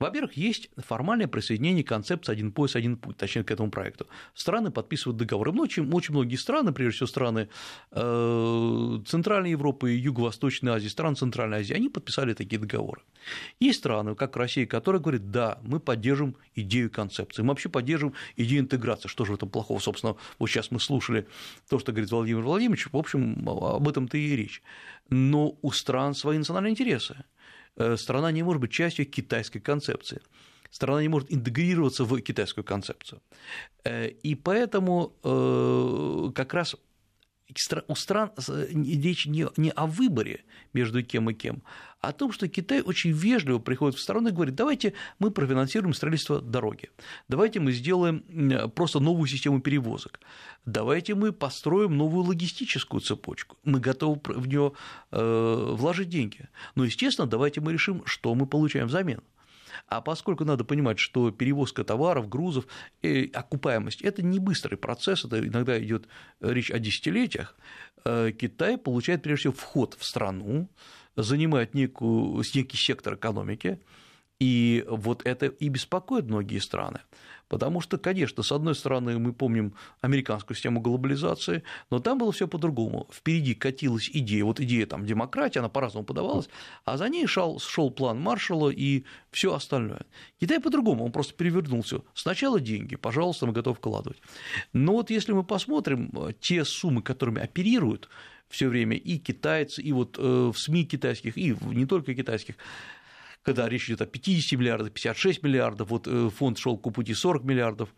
Во-первых, 0.00 0.36
есть 0.36 0.70
формальное 0.76 1.28
присоединение 1.28 1.84
концепции 1.84 2.32
«один 2.32 2.50
пояс, 2.50 2.74
один 2.74 2.96
путь», 2.96 3.16
точнее, 3.16 3.44
к 3.44 3.50
этому 3.50 3.70
проекту. 3.70 4.08
Страны 4.34 4.72
подписывают 4.72 5.16
договоры. 5.16 5.52
Очень, 5.52 5.90
очень 5.92 6.14
многие 6.14 6.34
страны, 6.34 6.72
прежде 6.72 6.96
всего 6.96 7.06
страны 7.06 7.48
э, 7.92 8.98
Центральной 9.06 9.50
Европы, 9.50 9.92
Юго-Восточной 9.92 10.72
Азии, 10.72 10.88
стран 10.88 11.14
Центральной 11.14 11.58
Азии, 11.58 11.74
они 11.74 11.88
подписали 11.88 12.34
такие 12.34 12.58
договоры. 12.58 13.02
Есть 13.60 13.78
страны, 13.78 14.16
как 14.16 14.36
Россия, 14.36 14.66
которые 14.66 15.00
говорят, 15.00 15.30
да, 15.30 15.58
мы 15.62 15.78
поддержим 15.78 16.36
идею 16.56 16.90
концепции, 16.90 17.42
мы 17.42 17.50
вообще 17.50 17.68
поддержим 17.68 18.14
идею 18.36 18.62
интеграции. 18.62 19.08
Что 19.08 19.24
же 19.24 19.32
в 19.32 19.34
этом 19.36 19.48
плохого? 19.48 19.78
Собственно, 19.78 20.16
вот 20.40 20.50
сейчас 20.50 20.72
мы 20.72 20.80
слушали 20.80 21.28
то, 21.68 21.78
что 21.78 21.92
говорит 21.92 22.10
Владимир 22.10 22.42
Владимирович, 22.42 22.88
в 22.90 22.96
общем, 22.96 23.48
об 23.48 23.88
этом-то 23.88 24.18
и 24.18 24.34
речь. 24.34 24.60
Но 25.08 25.56
у 25.62 25.70
стран 25.70 26.14
свои 26.14 26.38
национальные 26.38 26.72
интересы. 26.72 27.24
Э, 27.76 27.96
страна 27.96 28.32
не 28.32 28.42
может 28.42 28.60
быть 28.60 28.72
частью 28.72 29.06
китайской 29.06 29.60
концепции. 29.60 30.20
страна 30.70 31.02
не 31.02 31.08
может 31.08 31.32
интегрироваться 31.32 32.04
в 32.04 32.20
китайскую 32.20 32.64
концепцию. 32.64 33.20
И 34.24 34.34
поэтому 34.42 35.12
как 36.34 36.54
раз 36.54 36.76
у 37.88 37.94
стран 37.94 38.30
речь 38.38 39.26
не, 39.26 39.46
не 39.56 39.70
о 39.70 39.86
выборе 39.86 40.44
между 40.72 41.02
кем 41.02 41.30
и 41.30 41.34
кем, 41.34 41.62
а 42.00 42.08
о 42.08 42.12
том, 42.12 42.32
что 42.32 42.48
Китай 42.48 42.80
очень 42.80 43.12
вежливо 43.12 43.58
приходит 43.58 43.98
в 43.98 44.00
страну 44.00 44.28
и 44.28 44.32
говорит, 44.32 44.54
давайте 44.54 44.94
мы 45.18 45.30
профинансируем 45.30 45.94
строительство 45.94 46.40
дороги, 46.40 46.90
давайте 47.28 47.60
мы 47.60 47.72
сделаем 47.72 48.70
просто 48.70 49.00
новую 49.00 49.26
систему 49.26 49.60
перевозок, 49.60 50.20
давайте 50.64 51.14
мы 51.14 51.32
построим 51.32 51.96
новую 51.96 52.24
логистическую 52.24 53.00
цепочку, 53.00 53.56
мы 53.64 53.78
готовы 53.78 54.20
в 54.24 54.46
нее 54.48 54.72
э, 55.10 55.74
вложить 55.74 56.08
деньги. 56.08 56.48
Но, 56.74 56.84
естественно, 56.84 57.26
давайте 57.26 57.60
мы 57.60 57.72
решим, 57.72 58.02
что 58.06 58.34
мы 58.34 58.46
получаем 58.46 58.86
взамен. 58.86 59.20
А 59.86 60.00
поскольку 60.00 60.44
надо 60.44 60.64
понимать, 60.64 60.98
что 60.98 61.30
перевозка 61.30 61.84
товаров, 61.84 62.28
грузов, 62.28 62.66
окупаемость– 63.32 64.02
это 64.02 64.22
не 64.22 64.38
быстрый 64.38 64.76
процесс, 64.76 65.24
это 65.24 65.46
иногда 65.46 65.82
идет 65.82 66.08
речь 66.40 66.70
о 66.70 66.78
десятилетиях, 66.78 67.56
э, 68.04 68.32
Китай 68.32 68.78
получает 68.78 69.22
прежде 69.22 69.40
всего 69.42 69.52
вход 69.54 69.96
в 69.98 70.04
страну, 70.04 70.68
занимает 71.16 71.74
некую, 71.74 72.42
некий 72.54 72.76
сектор 72.76 73.14
экономики, 73.14 73.80
и 74.40 74.84
вот 74.88 75.22
это 75.24 75.46
и 75.46 75.68
беспокоит 75.68 76.26
многие 76.26 76.58
страны. 76.58 77.00
Потому 77.48 77.80
что, 77.80 77.98
конечно, 77.98 78.42
с 78.42 78.52
одной 78.52 78.74
стороны, 78.74 79.18
мы 79.18 79.32
помним 79.32 79.74
американскую 80.00 80.56
систему 80.56 80.80
глобализации, 80.80 81.62
но 81.90 81.98
там 81.98 82.18
было 82.18 82.32
все 82.32 82.48
по-другому. 82.48 83.08
Впереди 83.12 83.54
катилась 83.54 84.10
идея, 84.12 84.44
вот 84.44 84.60
идея 84.60 84.86
там 84.86 85.04
демократии, 85.04 85.58
она 85.58 85.68
по-разному 85.68 86.06
подавалась, 86.06 86.48
а 86.84 86.96
за 86.96 87.08
ней 87.08 87.26
шел, 87.26 87.58
шел 87.58 87.90
план 87.90 88.20
Маршалла 88.20 88.70
и 88.70 89.04
все 89.30 89.54
остальное. 89.54 90.06
Китай 90.40 90.60
по-другому, 90.60 91.04
он 91.04 91.12
просто 91.12 91.34
перевернул 91.34 91.82
все. 91.82 92.04
Сначала 92.14 92.60
деньги, 92.60 92.96
пожалуйста, 92.96 93.46
мы 93.46 93.52
готовы 93.52 93.76
вкладывать. 93.76 94.20
Но 94.72 94.94
вот 94.94 95.10
если 95.10 95.32
мы 95.32 95.44
посмотрим 95.44 96.10
э, 96.14 96.32
те 96.40 96.64
суммы, 96.64 97.02
которыми 97.02 97.42
оперируют 97.42 98.08
все 98.48 98.68
время 98.68 98.96
и 98.96 99.18
китайцы, 99.18 99.82
и 99.82 99.92
вот 99.92 100.16
э, 100.18 100.22
в 100.52 100.58
СМИ 100.58 100.84
китайских, 100.84 101.36
и 101.36 101.56
не 101.62 101.86
только 101.86 102.14
китайских, 102.14 102.56
когда 103.44 103.68
речь 103.68 103.88
идет 103.88 104.02
о 104.02 104.06
50 104.06 104.58
миллиардах, 104.58 104.92
56 104.92 105.42
миллиардов, 105.42 105.90
вот 105.90 106.08
э, 106.08 106.30
фонд 106.30 106.58
«Шелку 106.58 106.90
пути» 106.90 107.14
40 107.14 107.44
миллиардов, 107.44 107.90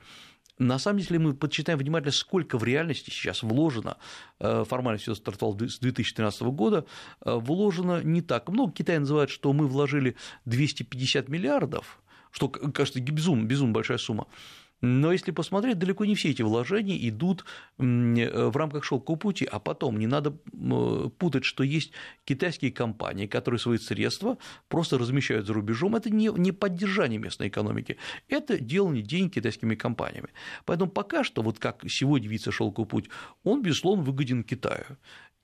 на 0.59 0.79
самом 0.79 1.01
деле, 1.01 1.19
мы 1.19 1.35
подсчитаем 1.35 1.79
внимательно, 1.79 2.13
сколько 2.13 2.59
в 2.59 2.65
реальности 2.65 3.11
сейчас 3.11 3.43
вложено, 3.43 3.99
э, 4.41 4.65
формально 4.67 4.99
все 4.99 5.15
стартовало 5.15 5.69
с 5.69 5.79
2013 5.79 6.43
года, 6.43 6.87
э, 7.25 7.35
вложено 7.35 8.03
не 8.03 8.23
так 8.23 8.49
много. 8.49 8.73
Китай 8.73 8.99
называет, 8.99 9.31
что 9.31 9.53
мы 9.53 9.67
вложили 9.67 10.17
250 10.47 11.29
миллиардов, 11.29 12.01
что, 12.31 12.49
кажется, 12.49 13.01
безумно, 13.01 13.45
безумно 13.45 13.75
большая 13.75 13.99
сумма. 13.99 14.27
Но 14.83 15.13
если 15.13 15.31
посмотреть, 15.31 15.79
далеко 15.79 16.05
не 16.05 16.15
все 16.15 16.31
эти 16.31 16.43
вложения 16.43 16.97
идут 17.09 17.45
э, 17.79 18.49
в 18.49 18.57
рамках 18.57 18.85
шелкового 18.85 19.19
пути, 19.19 19.49
а 19.51 19.59
потом 19.59 19.99
не 19.99 20.07
надо 20.07 20.33
путать, 21.19 21.45
что 21.45 21.65
есть 21.65 21.93
китайские 22.25 22.73
компании, 22.73 23.27
которые 23.27 23.59
свои 23.59 23.79
средства 23.79 24.37
просто 24.69 24.99
размещают 24.99 25.47
за 25.47 25.55
рубежом. 25.55 25.97
Это 25.97 26.11
не 26.11 26.53
поддержание 26.53 27.19
местной 27.19 27.49
экономики, 27.49 27.97
это 28.29 28.59
делание 28.59 29.03
денег 29.03 29.35
китайскими 29.35 29.75
компаниями. 29.75 30.29
Поэтому 30.65 30.91
пока 30.91 31.25
что, 31.25 31.43
вот 31.43 31.59
как 31.59 31.83
сегодня 31.89 32.29
видится 32.29 32.53
шелковый 32.53 32.89
путь, 32.89 33.09
он, 33.45 33.63
безусловно, 33.63 34.03
выгоден 34.05 34.45
Китаю 34.45 34.99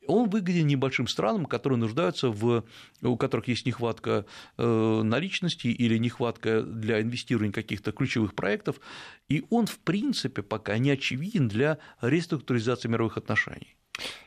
он 0.06 0.28
выгоден 0.28 0.66
небольшим 0.66 1.06
странам, 1.06 1.46
которые 1.46 1.78
нуждаются 1.78 2.28
в, 2.30 2.64
у 3.02 3.16
которых 3.16 3.48
есть 3.48 3.66
нехватка 3.66 4.26
э, 4.58 5.02
наличности 5.02 5.68
или 5.68 5.98
нехватка 5.98 6.62
для 6.62 7.00
инвестирования 7.00 7.52
каких-то 7.52 7.92
ключевых 7.92 8.34
проектов, 8.34 8.80
и 9.28 9.44
он, 9.50 9.66
в 9.66 9.78
принципе, 9.78 10.42
пока 10.42 10.78
не 10.78 10.90
очевиден 10.90 11.48
для 11.48 11.78
реструктуризации 12.00 12.88
мировых 12.88 13.16
отношений. 13.16 13.76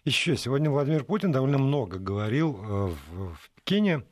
Еще 0.03 0.37
сегодня 0.37 0.69
Владимир 0.69 1.03
Путин 1.03 1.31
довольно 1.31 1.57
много 1.57 1.97
говорил 1.97 2.59
э, 2.61 2.95
в 3.11 3.49
Пекине 3.55 4.03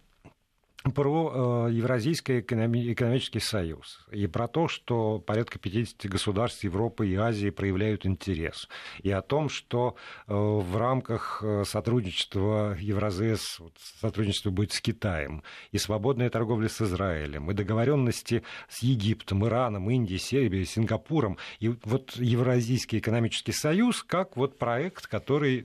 про 0.92 1.68
э, 1.70 1.74
Евразийский 1.74 2.42
экономический 2.42 3.40
союз 3.40 4.06
и 4.12 4.28
про 4.28 4.48
то, 4.48 4.68
что 4.68 5.20
порядка 5.20 5.58
50 5.58 6.06
государств 6.10 6.64
Европы 6.64 7.08
и 7.08 7.16
Азии 7.16 7.50
проявляют 7.50 8.06
интерес, 8.06 8.68
и 9.02 9.10
о 9.10 9.22
том, 9.22 9.48
что 9.48 9.96
э, 10.28 10.34
в 10.34 10.76
рамках 10.78 11.42
э, 11.44 11.64
сотрудничества 11.66 12.76
Евразес 12.80 13.62
сотрудничество 14.02 14.50
будет 14.50 14.74
с 14.74 14.82
Китаем, 14.82 15.44
и 15.72 15.78
свободная 15.78 16.30
торговля 16.30 16.68
с 16.68 16.82
Израилем, 16.82 17.50
и 17.50 17.54
договоренности 17.54 18.44
с 18.68 18.80
Египтом, 18.80 19.46
Ираном, 19.46 19.90
Индией, 19.90 20.20
Сербией, 20.20 20.66
Сингапуром, 20.66 21.38
и 21.60 21.70
вот 21.86 22.16
Евразийский 22.18 23.00
экономический 23.00 23.54
союз 23.54 24.04
как 24.04 24.36
вот 24.36 24.58
проект, 24.58 25.08
который 25.08 25.64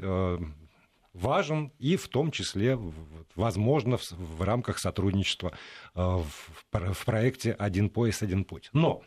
важен 1.12 1.72
и 1.78 1.96
в 1.96 2.08
том 2.08 2.30
числе, 2.30 2.78
возможно, 3.34 3.96
в, 3.96 4.12
в 4.12 4.42
рамках 4.42 4.78
сотрудничества 4.78 5.52
э, 5.94 6.00
в, 6.00 6.24
в 6.70 7.04
проекте 7.04 7.52
«Один 7.52 7.90
пояс, 7.90 8.22
один 8.22 8.44
путь». 8.44 8.70
Но 8.72 9.02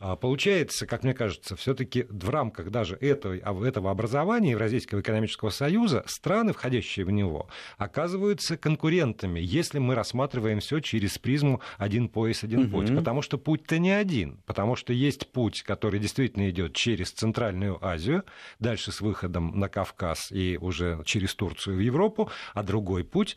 э, 0.00 0.16
получается, 0.20 0.86
как 0.86 1.02
мне 1.02 1.14
кажется, 1.14 1.56
все-таки 1.56 2.06
в 2.08 2.30
рамках 2.30 2.70
даже 2.70 2.96
этого, 2.96 3.64
этого 3.64 3.90
образования 3.90 4.52
Евразийского 4.52 5.00
экономического 5.00 5.50
союза 5.50 6.04
страны, 6.06 6.52
входящие 6.52 7.04
в 7.04 7.10
него, 7.10 7.48
оказываются 7.76 8.56
конкурентами, 8.56 9.40
если 9.40 9.78
мы 9.78 9.94
рассматриваем 9.94 10.60
все 10.60 10.80
через 10.80 11.18
призму 11.18 11.60
«Один 11.76 12.08
пояс, 12.08 12.44
один 12.44 12.64
угу. 12.64 12.78
путь». 12.78 12.94
Потому 12.94 13.22
что 13.22 13.38
путь-то 13.38 13.78
не 13.78 13.90
один, 13.90 14.42
потому 14.46 14.76
что 14.76 14.92
есть 14.92 15.32
путь, 15.32 15.62
который 15.62 16.00
действительно 16.00 16.48
идет 16.50 16.74
через 16.74 17.10
Центральную 17.10 17.84
Азию, 17.84 18.24
дальше 18.58 18.92
с 18.92 19.00
выходом 19.00 19.58
на 19.58 19.68
Кавказ 19.68 20.30
и 20.30 20.58
уже 20.60 21.02
через 21.04 21.34
Турцию 21.34 21.47
в 21.76 21.80
Европу, 21.80 22.30
а 22.54 22.62
другой 22.62 23.04
путь 23.04 23.36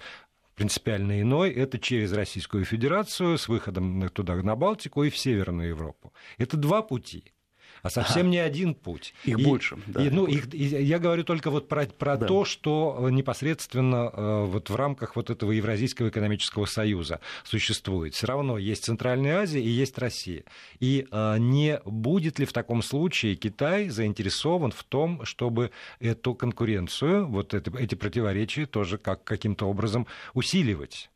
принципиально 0.56 1.22
иной, 1.22 1.52
это 1.52 1.80
через 1.80 2.14
Российскую 2.14 2.66
Федерацию 2.66 3.38
с 3.38 3.48
выходом 3.48 4.10
туда, 4.10 4.36
на 4.36 4.56
Балтику 4.56 5.04
и 5.04 5.10
в 5.10 5.18
Северную 5.18 5.70
Европу. 5.70 6.14
Это 6.38 6.58
два 6.58 6.82
пути 6.82 7.34
а 7.82 7.90
совсем 7.90 8.22
ага. 8.22 8.30
не 8.30 8.38
один 8.40 8.74
путь. 8.74 9.14
Их 9.26 9.40
и, 9.40 9.44
больше. 9.44 9.78
Да, 9.88 10.06
и, 10.06 10.10
ну, 10.10 10.26
их, 10.26 10.54
и 10.54 10.64
я 10.64 11.00
говорю 11.00 11.24
только 11.24 11.50
вот 11.50 11.68
про, 11.68 11.86
про 11.86 12.18
да. 12.18 12.28
то, 12.28 12.46
что 12.46 13.08
непосредственно 13.10 14.12
э, 14.14 14.46
вот 14.46 14.70
в 14.70 14.76
рамках 14.76 15.16
вот 15.16 15.30
этого 15.30 15.52
Евразийского 15.52 16.10
экономического 16.10 16.66
союза 16.66 17.20
существует. 17.44 18.14
Все 18.14 18.28
равно 18.28 18.58
есть 18.58 18.86
Центральная 18.86 19.40
Азия 19.40 19.62
и 19.62 19.70
есть 19.70 19.98
Россия. 19.98 20.44
И 20.80 21.08
э, 21.12 21.38
не 21.40 21.80
будет 21.86 22.40
ли 22.40 22.46
в 22.46 22.54
таком 22.54 22.82
случае 22.82 23.36
Китай 23.36 23.90
заинтересован 23.90 24.72
в 24.72 24.84
том, 24.84 25.26
чтобы 25.26 25.72
эту 26.00 26.36
конкуренцию, 26.36 27.28
вот 27.28 27.54
это, 27.54 27.76
эти 27.78 27.96
противоречия 27.96 28.66
тоже 28.66 28.98
как, 28.98 29.24
каким-то 29.24 29.66
образом 29.66 30.08
усиливать? 30.34 31.10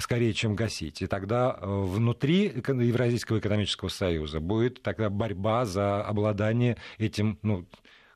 Скорее, 0.00 0.32
чем 0.32 0.54
гасить. 0.54 1.02
И 1.02 1.06
тогда 1.06 1.56
э, 1.60 1.66
внутри 1.66 2.44
Евразийского 2.44 3.38
экономического 3.38 3.88
союза 3.88 4.40
будет 4.40 4.82
тогда 4.82 5.10
борьба 5.10 5.64
за 5.64 6.02
обладание 6.02 6.76
этим 6.98 7.38
ну, 7.42 7.66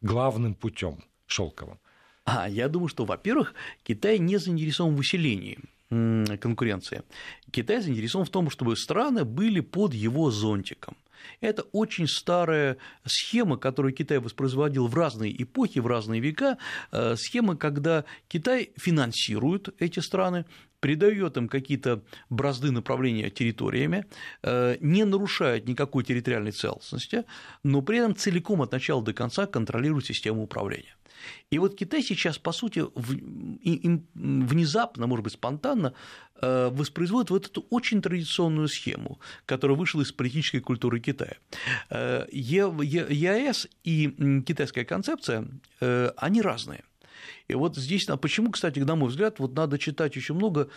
главным 0.00 0.54
путем 0.54 1.02
шелковым. 1.26 1.78
А, 2.24 2.48
я 2.48 2.68
думаю, 2.68 2.88
что, 2.88 3.04
во-первых, 3.04 3.54
Китай 3.82 4.18
не 4.18 4.36
заинтересован 4.36 4.94
в 4.94 4.98
усилении 4.98 5.58
конкуренции. 5.88 7.02
Китай 7.50 7.80
заинтересован 7.80 8.24
в 8.24 8.30
том, 8.30 8.48
чтобы 8.48 8.76
страны 8.76 9.24
были 9.24 9.58
под 9.60 9.92
его 9.92 10.30
зонтиком. 10.30 10.96
Это 11.40 11.62
очень 11.72 12.06
старая 12.06 12.76
схема, 13.04 13.56
которую 13.56 13.94
Китай 13.94 14.18
воспроизводил 14.18 14.86
в 14.86 14.94
разные 14.94 15.42
эпохи, 15.42 15.78
в 15.78 15.86
разные 15.86 16.20
века. 16.20 16.58
Э, 16.92 17.16
схема, 17.16 17.56
когда 17.56 18.04
Китай 18.28 18.72
финансирует 18.76 19.74
эти 19.78 20.00
страны, 20.00 20.44
придает 20.80 21.36
им 21.36 21.48
какие-то 21.48 22.02
бразды 22.30 22.70
направления 22.70 23.30
территориями, 23.30 24.06
э, 24.42 24.76
не 24.80 25.04
нарушает 25.04 25.68
никакой 25.68 26.04
территориальной 26.04 26.52
целостности, 26.52 27.24
но 27.62 27.82
при 27.82 27.98
этом 27.98 28.16
целиком 28.16 28.62
от 28.62 28.72
начала 28.72 29.02
до 29.02 29.12
конца 29.12 29.46
контролирует 29.46 30.06
систему 30.06 30.42
управления. 30.42 30.94
И 31.50 31.58
вот 31.58 31.76
Китай 31.76 32.02
сейчас, 32.02 32.38
по 32.38 32.52
сути, 32.52 32.84
внезапно, 34.14 35.06
может 35.06 35.24
быть, 35.24 35.32
спонтанно 35.34 35.92
э, 36.40 36.70
воспроизводит 36.72 37.30
вот 37.30 37.46
эту 37.46 37.66
очень 37.70 38.00
традиционную 38.00 38.68
схему, 38.68 39.20
которая 39.46 39.76
вышла 39.76 40.02
из 40.02 40.12
политической 40.12 40.60
культуры 40.60 41.00
Китая. 41.00 41.09
Э, 41.90 42.26
ЕАЭС 42.30 43.68
и 43.84 44.42
китайская 44.46 44.84
концепция, 44.84 45.48
они 46.16 46.42
разные. 46.42 46.84
И 47.50 47.54
вот 47.54 47.76
здесь, 47.76 48.08
а 48.08 48.16
почему, 48.16 48.52
кстати, 48.52 48.78
на 48.78 48.94
мой 48.94 49.08
взгляд, 49.08 49.38
вот 49.38 49.54
надо 49.54 49.78
читать 49.78 50.14
еще 50.16 50.34
много 50.34 50.68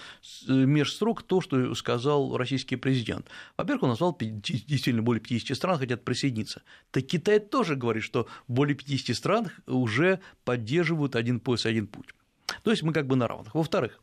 э, 0.47 0.51
межстрок 0.51 1.21
то, 1.21 1.39
что 1.39 1.73
сказал 1.75 2.35
российский 2.35 2.77
президент. 2.77 3.27
Во-первых, 3.57 3.83
он 3.83 3.89
назвал 3.89 4.17
действительно 4.19 5.03
более 5.03 5.21
50 5.21 5.55
стран 5.55 5.77
хотят 5.77 6.03
присоединиться. 6.03 6.63
Так 6.91 7.05
Китай 7.05 7.39
тоже 7.39 7.75
говорит, 7.75 8.03
что 8.03 8.27
более 8.47 8.75
50 8.75 9.15
стран 9.15 9.51
уже 9.67 10.19
поддерживают 10.45 11.15
один 11.15 11.39
пояс, 11.39 11.65
один 11.65 11.87
путь. 11.87 12.09
То 12.63 12.71
есть 12.71 12.83
мы 12.83 12.91
как 12.91 13.07
бы 13.07 13.15
на 13.15 13.27
равных. 13.27 13.53
Во-вторых, 13.53 14.01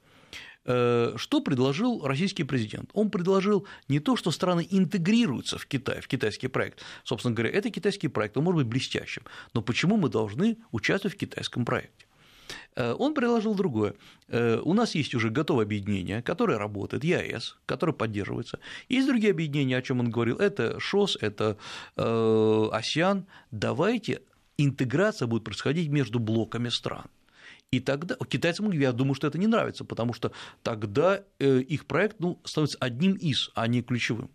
Что 0.64 1.40
предложил 1.40 2.06
российский 2.06 2.44
президент? 2.44 2.90
Он 2.92 3.10
предложил 3.10 3.66
не 3.88 3.98
то, 3.98 4.14
что 4.16 4.30
страны 4.30 4.66
интегрируются 4.70 5.58
в 5.58 5.66
Китай, 5.66 6.00
в 6.00 6.06
китайский 6.06 6.48
проект. 6.48 6.80
Собственно 7.02 7.34
говоря, 7.34 7.50
это 7.50 7.70
китайский 7.70 8.08
проект, 8.08 8.36
он 8.36 8.44
может 8.44 8.58
быть 8.58 8.66
блестящим. 8.66 9.22
Но 9.54 9.62
почему 9.62 9.96
мы 9.96 10.10
должны 10.10 10.58
участвовать 10.70 11.16
в 11.16 11.18
китайском 11.18 11.64
проекте? 11.64 12.06
Э, 12.76 12.94
он 12.98 13.14
предложил 13.14 13.54
другое. 13.54 13.94
Э, 14.28 14.60
у 14.64 14.74
нас 14.74 14.94
есть 14.94 15.14
уже 15.14 15.30
готовое 15.30 15.64
объединение, 15.64 16.22
которое 16.22 16.58
работает, 16.58 17.04
ЕАЭС, 17.04 17.58
которое 17.66 17.92
поддерживается. 17.92 18.58
Есть 18.88 19.06
другие 19.06 19.32
объединения, 19.32 19.76
о 19.76 19.82
чем 19.82 20.00
он 20.00 20.10
говорил, 20.10 20.36
это 20.36 20.78
ШОС, 20.80 21.18
это 21.20 21.56
э, 21.96 22.68
АСИАН. 22.72 23.26
Давайте 23.50 24.22
интеграция 24.58 25.26
будет 25.26 25.44
происходить 25.44 25.88
между 25.88 26.18
блоками 26.18 26.68
стран. 26.68 27.06
И 27.72 27.80
тогда 27.80 28.16
китайцам, 28.28 28.70
я 28.72 28.92
думаю, 28.92 29.14
что 29.14 29.26
это 29.26 29.38
не 29.38 29.46
нравится, 29.46 29.84
потому 29.84 30.12
что 30.12 30.32
тогда 30.62 31.22
их 31.38 31.86
проект 31.86 32.18
ну, 32.18 32.40
становится 32.44 32.78
одним 32.80 33.14
из, 33.14 33.50
а 33.54 33.68
не 33.68 33.82
ключевым. 33.82 34.30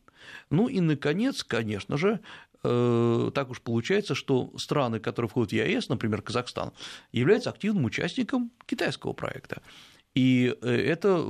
Ну 0.50 0.68
и, 0.68 0.80
наконец, 0.80 1.44
конечно 1.44 1.98
же, 1.98 2.22
Э, 2.68 3.32
так 3.34 3.52
уж 3.52 3.62
получается, 3.62 4.16
что 4.16 4.52
страны, 4.58 5.00
которые 5.00 5.30
входят 5.30 5.52
в 5.52 5.54
ЕАЭС, 5.54 5.90
например, 5.90 6.22
Казахстан, 6.22 6.72
являются 7.12 7.52
активным 7.52 7.86
участником 7.86 8.52
китайского 8.66 9.14
проекта. 9.14 9.62
И 10.16 10.56
э, 10.62 10.68
это 10.68 11.24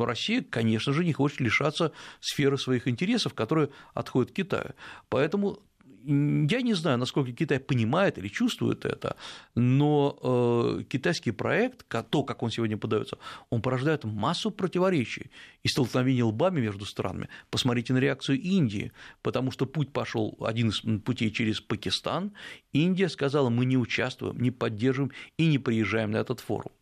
Россия, 0.00 0.42
конечно 0.42 0.92
же, 0.92 1.04
не 1.04 1.12
хочет 1.12 1.40
лишаться 1.40 1.92
сферы 2.20 2.58
своих 2.58 2.88
интересов, 2.88 3.34
которые 3.34 3.68
отходят 3.94 4.32
Китаю. 4.32 4.72
Поэтому 5.08 5.60
я 6.04 6.62
не 6.62 6.74
знаю, 6.74 6.98
насколько 6.98 7.32
Китай 7.32 7.58
понимает 7.58 8.18
или 8.18 8.28
чувствует 8.28 8.84
это, 8.84 9.16
но 9.54 10.18
э, 10.22 10.84
китайский 10.88 11.32
проект, 11.32 11.86
то, 12.10 12.24
как 12.24 12.42
он 12.42 12.50
сегодня 12.50 12.76
подается, 12.76 13.18
он 13.50 13.62
порождает 13.62 14.04
массу 14.04 14.50
противоречий 14.50 15.30
и 15.62 15.68
столкновений 15.68 16.22
лбами 16.22 16.60
между 16.60 16.84
странами. 16.84 17.28
Посмотрите 17.50 17.92
на 17.92 17.98
реакцию 17.98 18.40
Индии, 18.40 18.92
потому 19.22 19.50
что 19.50 19.66
путь 19.66 19.92
пошел 19.92 20.36
один 20.40 20.68
из 20.70 20.80
путей 21.00 21.30
через 21.30 21.60
Пакистан. 21.60 22.32
Индия 22.72 23.08
сказала, 23.08 23.50
мы 23.50 23.64
не 23.64 23.76
участвуем, 23.76 24.40
не 24.40 24.50
поддерживаем 24.50 25.12
и 25.36 25.46
не 25.46 25.58
приезжаем 25.58 26.10
на 26.10 26.18
этот 26.18 26.40
форум. 26.40 26.72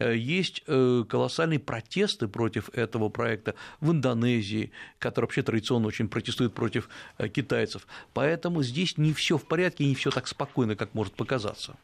Э, 0.00 0.16
есть 0.16 0.62
э, 0.66 1.04
колоссальные 1.08 1.58
протесты 1.58 2.26
против 2.26 2.70
этого 2.70 3.10
проекта 3.10 3.54
в 3.80 3.92
Индонезии, 3.92 4.72
который 4.98 5.26
вообще 5.26 5.42
традиционно 5.42 5.86
очень 5.86 6.08
протестует 6.08 6.54
против 6.54 6.88
э, 7.18 7.28
китайцев. 7.28 7.86
Поэтому 8.14 8.62
здесь 8.62 8.96
не 8.96 9.12
все 9.12 9.36
в 9.36 9.46
порядке 9.46 9.84
не 9.84 9.94
все 9.94 10.10
так 10.10 10.26
спокойно, 10.26 10.74
как 10.74 10.94
может 10.94 11.14
показаться. 11.14 11.76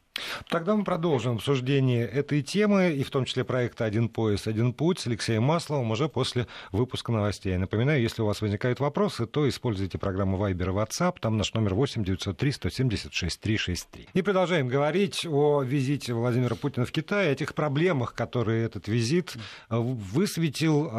Тогда 0.48 0.76
мы 0.76 0.84
продолжим 0.84 1.36
обсуждение 1.36 2.06
этой 2.06 2.42
темы, 2.42 2.92
и 2.92 3.02
в 3.02 3.10
том 3.10 3.24
числе 3.24 3.44
проекта 3.44 3.84
«Один 3.84 4.08
пояс, 4.08 4.46
один 4.46 4.72
путь» 4.72 5.00
с 5.00 5.06
Алексеем 5.06 5.42
Масловым 5.42 5.90
уже 5.90 6.08
после 6.08 6.46
выпуска 6.72 7.12
новостей. 7.12 7.56
Напоминаю, 7.56 8.00
если 8.00 8.22
у 8.22 8.26
вас 8.26 8.40
возникают 8.40 8.80
вопросы, 8.80 9.26
то 9.26 9.48
используйте 9.48 9.98
программу 9.98 10.38
Viber 10.38 10.64
и 10.64 10.68
WhatsApp, 10.68 11.16
там 11.20 11.36
наш 11.36 11.52
номер 11.54 11.74
8 11.74 12.04
903 12.04 12.52
176 12.52 13.40
363. 13.40 14.08
И 14.12 14.22
продолжаем 14.22 14.68
говорить 14.68 15.26
о 15.26 15.62
визите 15.62 16.14
Владимира 16.14 16.54
Путина 16.56 16.86
в 16.86 16.92
Китай, 16.92 17.32
о 17.32 17.34
тех 17.34 17.54
проблемах, 17.54 18.14
которые 18.14 18.64
этот 18.64 18.88
визит 18.88 19.36
э, 19.70 19.76
высветил, 19.76 20.86
э, 20.86 20.90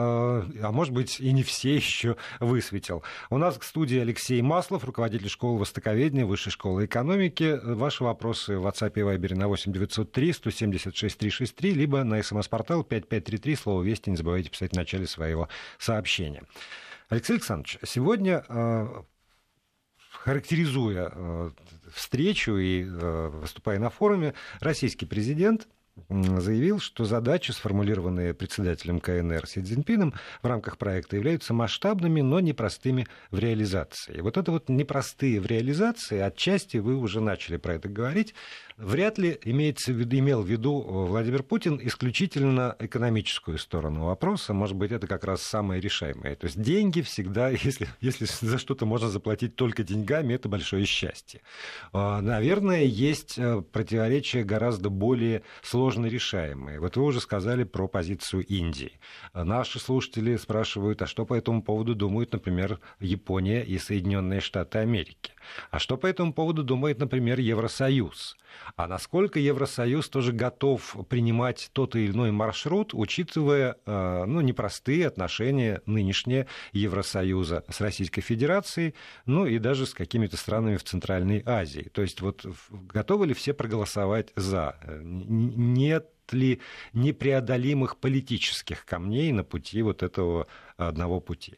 а 0.62 0.72
может 0.72 0.94
быть 0.94 1.20
и 1.20 1.32
не 1.32 1.44
все 1.44 1.76
еще 1.76 2.16
высветил. 2.40 3.04
У 3.30 3.38
нас 3.38 3.58
к 3.58 3.64
студии 3.64 3.98
Алексей 3.98 4.42
Маслов, 4.42 4.84
руководитель 4.84 5.30
школы 5.30 5.60
востоковедения, 5.60 6.26
Высшей 6.26 6.52
школы 6.52 6.86
экономики. 6.86 7.60
Ваши 7.64 8.04
вопросы 8.04 8.58
в 8.58 8.68
WhatsApp 8.68 8.94
и 8.96 9.02
Вайбере 9.08 9.36
на 9.36 9.48
8 9.48 9.72
903 9.72 10.34
176 10.34 11.18
363, 11.18 11.74
либо 11.74 12.04
на 12.04 12.22
смс-портал 12.22 12.84
5533, 12.84 13.56
слово 13.56 13.84
«Вести» 13.84 14.10
не 14.10 14.18
забывайте 14.18 14.50
писать 14.50 14.74
в 14.74 14.76
начале 14.76 15.08
своего 15.08 15.48
сообщения. 15.80 16.44
Алексей 17.10 17.34
Александрович, 17.34 17.80
сегодня 17.86 18.44
э, 18.48 18.88
характеризуя 20.12 21.12
э, 21.14 21.52
встречу 21.94 22.58
и 22.58 22.84
э, 22.84 23.30
выступая 23.30 23.80
на 23.80 23.90
форуме, 23.90 24.34
российский 24.60 25.06
президент 25.06 25.68
заявил, 26.10 26.80
что 26.80 27.06
задачи, 27.06 27.51
сформулированные 27.51 28.34
председателем 28.34 29.00
КНР 29.00 29.48
Си 29.48 29.62
Цзиньпином 29.62 30.13
в 30.42 30.48
рамках 30.48 30.77
проекта, 30.77 31.16
являются 31.16 31.54
масштабными, 31.54 32.22
но 32.22 32.39
непростыми 32.39 33.08
в 33.32 33.39
реализации. 33.39 34.18
И 34.18 34.22
вот 34.22 34.38
это 34.38 34.51
вот 34.51 34.70
непростые 34.70 35.39
в 35.39 35.46
реализации, 35.46 36.20
отчасти 36.20 36.77
вы 36.77 36.96
уже 36.96 37.22
начали 37.22 37.58
про 37.58 37.75
это 37.75 37.89
говорить, 37.89 38.34
вряд 38.77 39.18
ли 39.18 39.39
имеется 39.44 39.92
имел 39.92 40.42
в 40.42 40.48
виду 40.48 40.82
э, 40.82 41.10
Владимир 41.10 41.44
Путин 41.44 41.80
исключительно 41.82 42.75
экономическую 42.80 43.58
сторону 43.58 44.06
вопроса. 44.06 44.54
Может 44.54 44.75
быть, 44.75 44.92
это 44.92 45.08
как 45.08 45.24
раз 45.24 45.42
самое 45.42 45.82
решаемое. 45.82 46.36
То 46.36 46.46
есть 46.46 46.62
деньги 46.62 47.01
всегда, 47.01 47.50
если, 47.63 47.88
если 48.01 48.25
за 48.25 48.58
что-то 48.58 48.86
можно 48.86 49.10
заплатить 49.10 49.56
только 49.56 49.84
деньгами, 49.84 50.34
это 50.34 50.50
большое 50.50 50.86
счастье. 50.86 51.42
А, 51.92 52.22
наверное, 52.22 52.84
есть 52.84 53.38
э, 53.38 53.62
противоречия 53.62 54.44
гораздо 54.44 54.89
более 54.89 55.43
сложно 55.88 56.08
решаемые. 56.08 56.82
Вот 56.82 56.97
вы 56.97 57.04
уже 57.04 57.21
сказали 57.21 57.63
про 57.63 57.88
позицию 57.88 58.45
Индии. 58.45 59.00
Наши 59.34 59.80
слушатели 59.80 60.36
спрашивают, 60.36 61.02
а 61.02 61.08
что 61.08 61.26
по 61.26 61.34
этому 61.34 61.63
поводу 61.63 61.95
думают, 61.95 62.34
например, 62.34 62.82
Япония 63.00 63.63
и 63.63 63.78
Соединенные 63.78 64.41
Штаты 64.41 64.80
Америки? 64.80 65.32
А 65.72 65.80
что 65.80 65.98
по 65.98 66.08
этому 66.08 66.34
поводу 66.34 66.64
думает, 66.64 67.00
например, 67.00 67.40
Евросоюз? 67.40 68.38
А 68.76 68.88
насколько 68.88 69.40
Евросоюз 69.40 70.10
тоже 70.10 70.32
готов 70.32 70.96
принимать 71.10 71.70
тот 71.74 71.96
или 71.96 72.12
иной 72.12 72.32
маршрут, 72.32 72.94
учитывая 72.94 73.78
э, 73.86 74.26
ну, 74.26 74.42
непростые 74.42 75.08
отношения 75.08 75.82
нынешние 75.86 76.48
Евросоюза 76.74 77.64
с 77.70 77.82
Российской 77.82 78.22
Федерацией, 78.22 78.94
ну 79.26 79.46
и 79.46 79.60
даже 79.60 79.86
с 79.86 79.94
какими-то 79.94 80.38
странами 80.38 80.78
в 80.78 80.84
Центральной 80.84 81.44
Азии. 81.46 81.90
То 81.94 82.02
есть 82.02 82.22
вот 82.22 82.46
готовы 82.70 83.28
ли 83.28 83.34
все 83.34 83.54
проголосовать 83.54 84.32
за? 84.36 84.78
Нет 85.02 86.10
ли 86.32 86.60
непреодолимых 86.94 87.98
политических 87.98 88.86
камней 88.86 89.32
на 89.32 89.44
пути 89.44 89.82
вот 89.82 90.04
этого 90.04 90.48
одного 90.78 91.20
пути? 91.20 91.58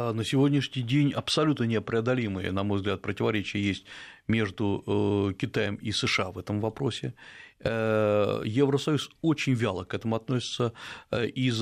А 0.00 0.14
на 0.14 0.24
сегодняшний 0.24 0.82
день 0.82 1.12
абсолютно 1.12 1.64
непреодолимые, 1.64 2.52
на 2.52 2.62
мой 2.62 2.78
взгляд, 2.78 3.02
противоречия 3.02 3.60
есть 3.60 3.84
между 4.28 4.82
э, 4.86 5.34
Китаем 5.34 5.74
и 5.74 5.92
США 5.92 6.30
в 6.30 6.38
этом 6.38 6.60
вопросе. 6.60 7.12
Э, 7.58 8.40
Евросоюз 8.46 9.10
очень 9.20 9.52
вяло 9.52 9.84
к 9.84 9.92
этому 9.92 10.16
относится. 10.16 10.72
Э, 11.10 11.26
из 11.26 11.56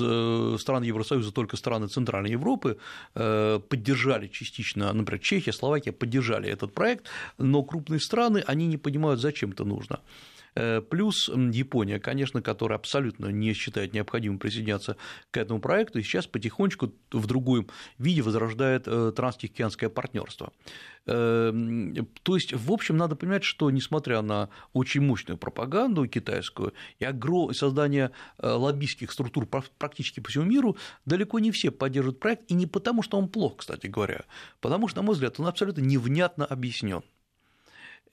стран 0.61 0.83
Евросоюза 0.83 1.33
только 1.33 1.57
страны 1.57 1.87
Центральной 1.87 2.31
Европы 2.31 2.77
поддержали 3.13 4.27
частично, 4.27 4.93
например, 4.93 5.19
Чехия, 5.19 5.51
Словакия 5.51 5.91
поддержали 5.91 6.49
этот 6.49 6.73
проект, 6.73 7.07
но 7.37 7.63
крупные 7.63 7.99
страны, 7.99 8.41
они 8.47 8.67
не 8.67 8.77
понимают, 8.77 9.19
зачем 9.19 9.51
это 9.51 9.65
нужно. 9.65 9.99
Э, 10.59 10.81
плюс 10.81 11.29
Япония, 11.29 11.99
конечно, 11.99 12.41
которая 12.41 12.77
абсолютно 12.77 13.27
не 13.27 13.53
считает 13.53 13.93
необходимым 13.93 14.39
присоединяться 14.39 14.97
к 15.31 15.37
этому 15.37 15.61
проекту, 15.61 15.99
и 15.99 16.03
сейчас 16.03 16.27
потихонечку 16.27 16.91
в 17.11 17.27
другом 17.27 17.67
виде 17.97 18.21
возрождает 18.21 18.83
э, 18.85 19.13
транстихоокеанское 19.15 19.89
партнерство. 19.89 20.51
Э, 21.05 21.53
то 22.23 22.35
есть, 22.35 22.53
в 22.53 22.71
общем, 22.73 22.97
надо 22.97 23.15
понимать, 23.15 23.45
что 23.45 23.71
несмотря 23.71 24.21
на 24.21 24.49
очень 24.73 25.01
мощную 25.01 25.37
пропаганду 25.37 26.05
китайскую 26.07 26.73
и 26.99 27.07
создание 27.53 28.11
лоббистских 28.37 29.13
структур 29.13 29.45
практически 29.45 30.19
по 30.19 30.29
всему 30.29 30.43
миру, 30.43 30.75
далеко 31.05 31.39
не 31.39 31.51
все 31.51 31.71
поддерживают 31.71 32.19
проект, 32.19 32.51
и 32.51 32.53
не 32.53 32.67
потому, 32.67 33.01
что 33.01 33.17
он 33.17 33.29
плох, 33.29 33.57
кстати 33.57 33.87
говоря, 33.87 34.25
потому 34.59 34.89
что, 34.89 34.99
на 34.99 35.05
мой 35.05 35.13
взгляд, 35.13 35.39
он 35.39 35.47
абсолютно 35.47 35.81
невнятно 35.81 36.45
объяснен. 36.45 37.01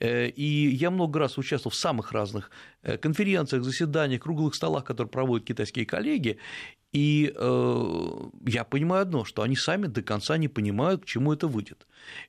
Э, 0.00 0.28
и 0.28 0.68
я 0.74 0.90
много 0.90 1.18
раз 1.18 1.38
участвовал 1.38 1.72
в 1.72 1.76
самых 1.76 2.12
разных 2.12 2.50
э, 2.82 2.98
конференциях, 2.98 3.64
заседаниях, 3.64 4.22
круглых 4.22 4.54
столах, 4.54 4.84
которые 4.84 5.10
проводят 5.10 5.46
китайские 5.46 5.86
коллеги, 5.86 6.38
и 6.96 7.30
э, 7.36 8.10
я 8.46 8.64
понимаю 8.64 9.02
одно, 9.02 9.26
что 9.26 9.42
они 9.42 9.54
сами 9.54 9.86
до 9.86 10.00
конца 10.00 10.38
не 10.38 10.48
понимают, 10.48 11.02
к 11.02 11.04
чему 11.04 11.34
это 11.34 11.46
выйдет. 11.46 11.86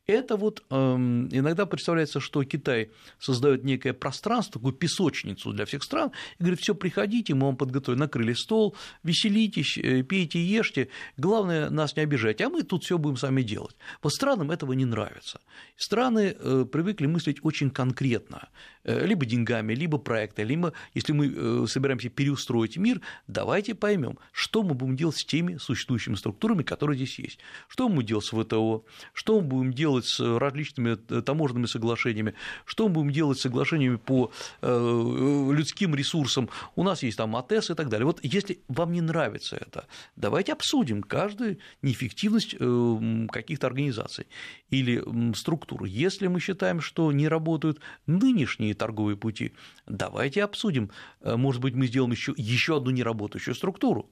Это 0.08 0.36
вот 0.36 0.62
э, 0.70 0.76
иногда 0.76 1.66
представляется, 1.66 2.20
что 2.20 2.44
Китай 2.44 2.90
создает 3.18 3.64
некое 3.64 3.94
пространство, 3.94 4.60
такую 4.60 4.74
песочницу 4.74 5.54
для 5.54 5.64
всех 5.66 5.84
стран, 5.84 6.12
и 6.38 6.44
говорит, 6.44 6.60
все, 6.60 6.76
приходите, 6.76 7.34
мы 7.34 7.46
вам 7.46 7.56
подготовили, 7.56 8.02
накрыли 8.02 8.34
стол, 8.34 8.76
веселитесь, 9.04 9.78
э, 9.78 10.04
пейте, 10.04 10.44
ешьте, 10.44 10.90
главное 11.16 11.70
нас 11.70 11.96
не 11.96 12.04
обижать, 12.04 12.42
а 12.42 12.50
мы 12.50 12.64
тут 12.64 12.84
все 12.84 12.98
будем 12.98 13.16
сами 13.16 13.44
делать. 13.44 13.78
Вот 14.04 14.14
странам 14.14 14.52
этого 14.52 14.74
не 14.74 14.86
нравится. 14.86 15.40
Страны 15.78 16.36
э, 16.38 16.66
привыкли 16.70 17.06
мыслить 17.06 17.38
очень 17.42 17.70
конкретно, 17.70 18.50
э, 18.84 19.06
либо 19.06 19.26
деньгами, 19.26 19.74
либо 19.74 19.98
проектами, 19.98 20.46
либо, 20.48 20.74
если 20.94 21.14
мы 21.14 21.68
собираемся 21.68 22.10
переустроить 22.10 22.76
мир, 22.76 23.00
давайте 23.28 23.76
поймем, 23.76 24.18
что 24.34 24.57
что 24.58 24.64
мы 24.64 24.74
будем 24.74 24.96
делать 24.96 25.16
с 25.16 25.24
теми 25.24 25.58
существующими 25.58 26.16
структурами, 26.16 26.64
которые 26.64 26.98
здесь 26.98 27.20
есть. 27.20 27.40
Что 27.68 27.88
мы 27.88 27.98
будем 27.98 28.08
делать 28.08 28.26
с 28.26 28.30
ВТО, 28.30 28.86
что 29.14 29.40
мы 29.40 29.48
будем 29.48 29.72
делать 29.72 30.06
с 30.08 30.20
различными 30.20 30.98
э, 31.10 31.22
таможенными 31.22 31.68
соглашениями, 31.68 32.34
что 32.66 32.88
мы 32.88 32.96
будем 32.96 33.12
делать 33.12 33.38
с 33.38 33.42
соглашениями 33.42 33.98
по 33.98 34.32
э, 34.64 35.52
людским 35.54 35.94
ресурсам. 35.94 36.50
У 36.76 36.84
нас 36.84 37.04
есть 37.04 37.18
там 37.18 37.36
АТЭС 37.36 37.70
и 37.70 37.76
так 37.76 37.90
далее. 37.90 38.08
Вот 38.08 38.20
если 38.24 38.60
вам 38.68 38.94
не 38.94 39.02
нравится 39.02 39.58
это, 39.58 39.86
давайте 40.16 40.54
обсудим 40.54 41.04
каждую 41.04 41.60
неэффективность 41.84 42.56
э, 42.60 43.28
каких-то 43.32 43.68
организаций 43.68 44.26
или 44.72 45.04
структур. 45.36 45.84
Если 45.84 46.26
мы 46.26 46.40
считаем, 46.40 46.82
что 46.82 47.12
не 47.12 47.28
работают 47.28 47.80
нынешние 48.08 48.74
торговые 48.74 49.18
пути, 49.18 49.54
давайте 49.86 50.44
обсудим. 50.44 50.90
Может 51.24 51.62
быть, 51.62 51.76
мы 51.76 51.86
сделаем 51.86 52.12
еще, 52.12 52.34
еще 52.36 52.78
одну 52.78 52.90
неработающую 52.90 53.54
структуру. 53.54 54.10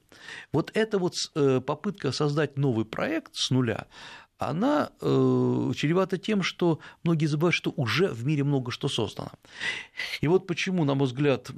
Вот 0.52 0.72
эта 0.74 1.00
вот 1.00 1.16
попытка 1.34 2.12
создать 2.12 2.58
новый 2.58 2.86
проект 2.86 3.36
с 3.36 3.50
нуля, 3.52 3.88
она 4.38 4.92
э, 5.02 5.72
чревата 5.76 6.18
тем, 6.18 6.44
что 6.44 6.80
многие 7.04 7.28
забывают, 7.28 7.56
что 7.56 7.74
уже 7.76 8.10
в 8.10 8.26
мире 8.26 8.44
много 8.44 8.72
что 8.72 8.90
создано. 8.90 9.32
И 10.22 10.28
вот 10.28 10.46
почему, 10.46 10.84
на 10.84 10.94
мой 10.94 11.08
взгляд, 11.08 11.52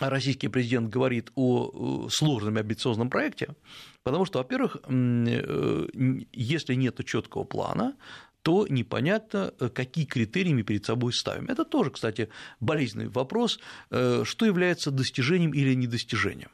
российский 0.00 0.48
президент 0.48 0.88
говорит 0.90 1.30
о 1.34 2.06
э, 2.06 2.10
сложном 2.10 2.56
и 2.56 2.60
амбициозном 2.60 3.10
проекте, 3.10 3.54
потому 4.02 4.24
что, 4.24 4.38
во-первых, 4.38 4.78
э, 4.88 5.88
если 6.32 6.74
нет 6.74 7.04
четкого 7.04 7.44
плана, 7.44 7.96
то 8.42 8.66
непонятно, 8.68 9.54
э, 9.60 9.68
какие 9.68 10.04
критерии 10.04 10.52
мы 10.52 10.62
перед 10.64 10.84
собой 10.84 11.12
ставим. 11.12 11.46
Это 11.46 11.64
тоже, 11.64 11.90
кстати, 11.90 12.28
болезненный 12.60 13.08
вопрос, 13.08 13.60
что 13.88 14.46
является 14.46 14.90
достижением 14.90 15.52
или 15.52 15.74
недостижением 15.74 16.50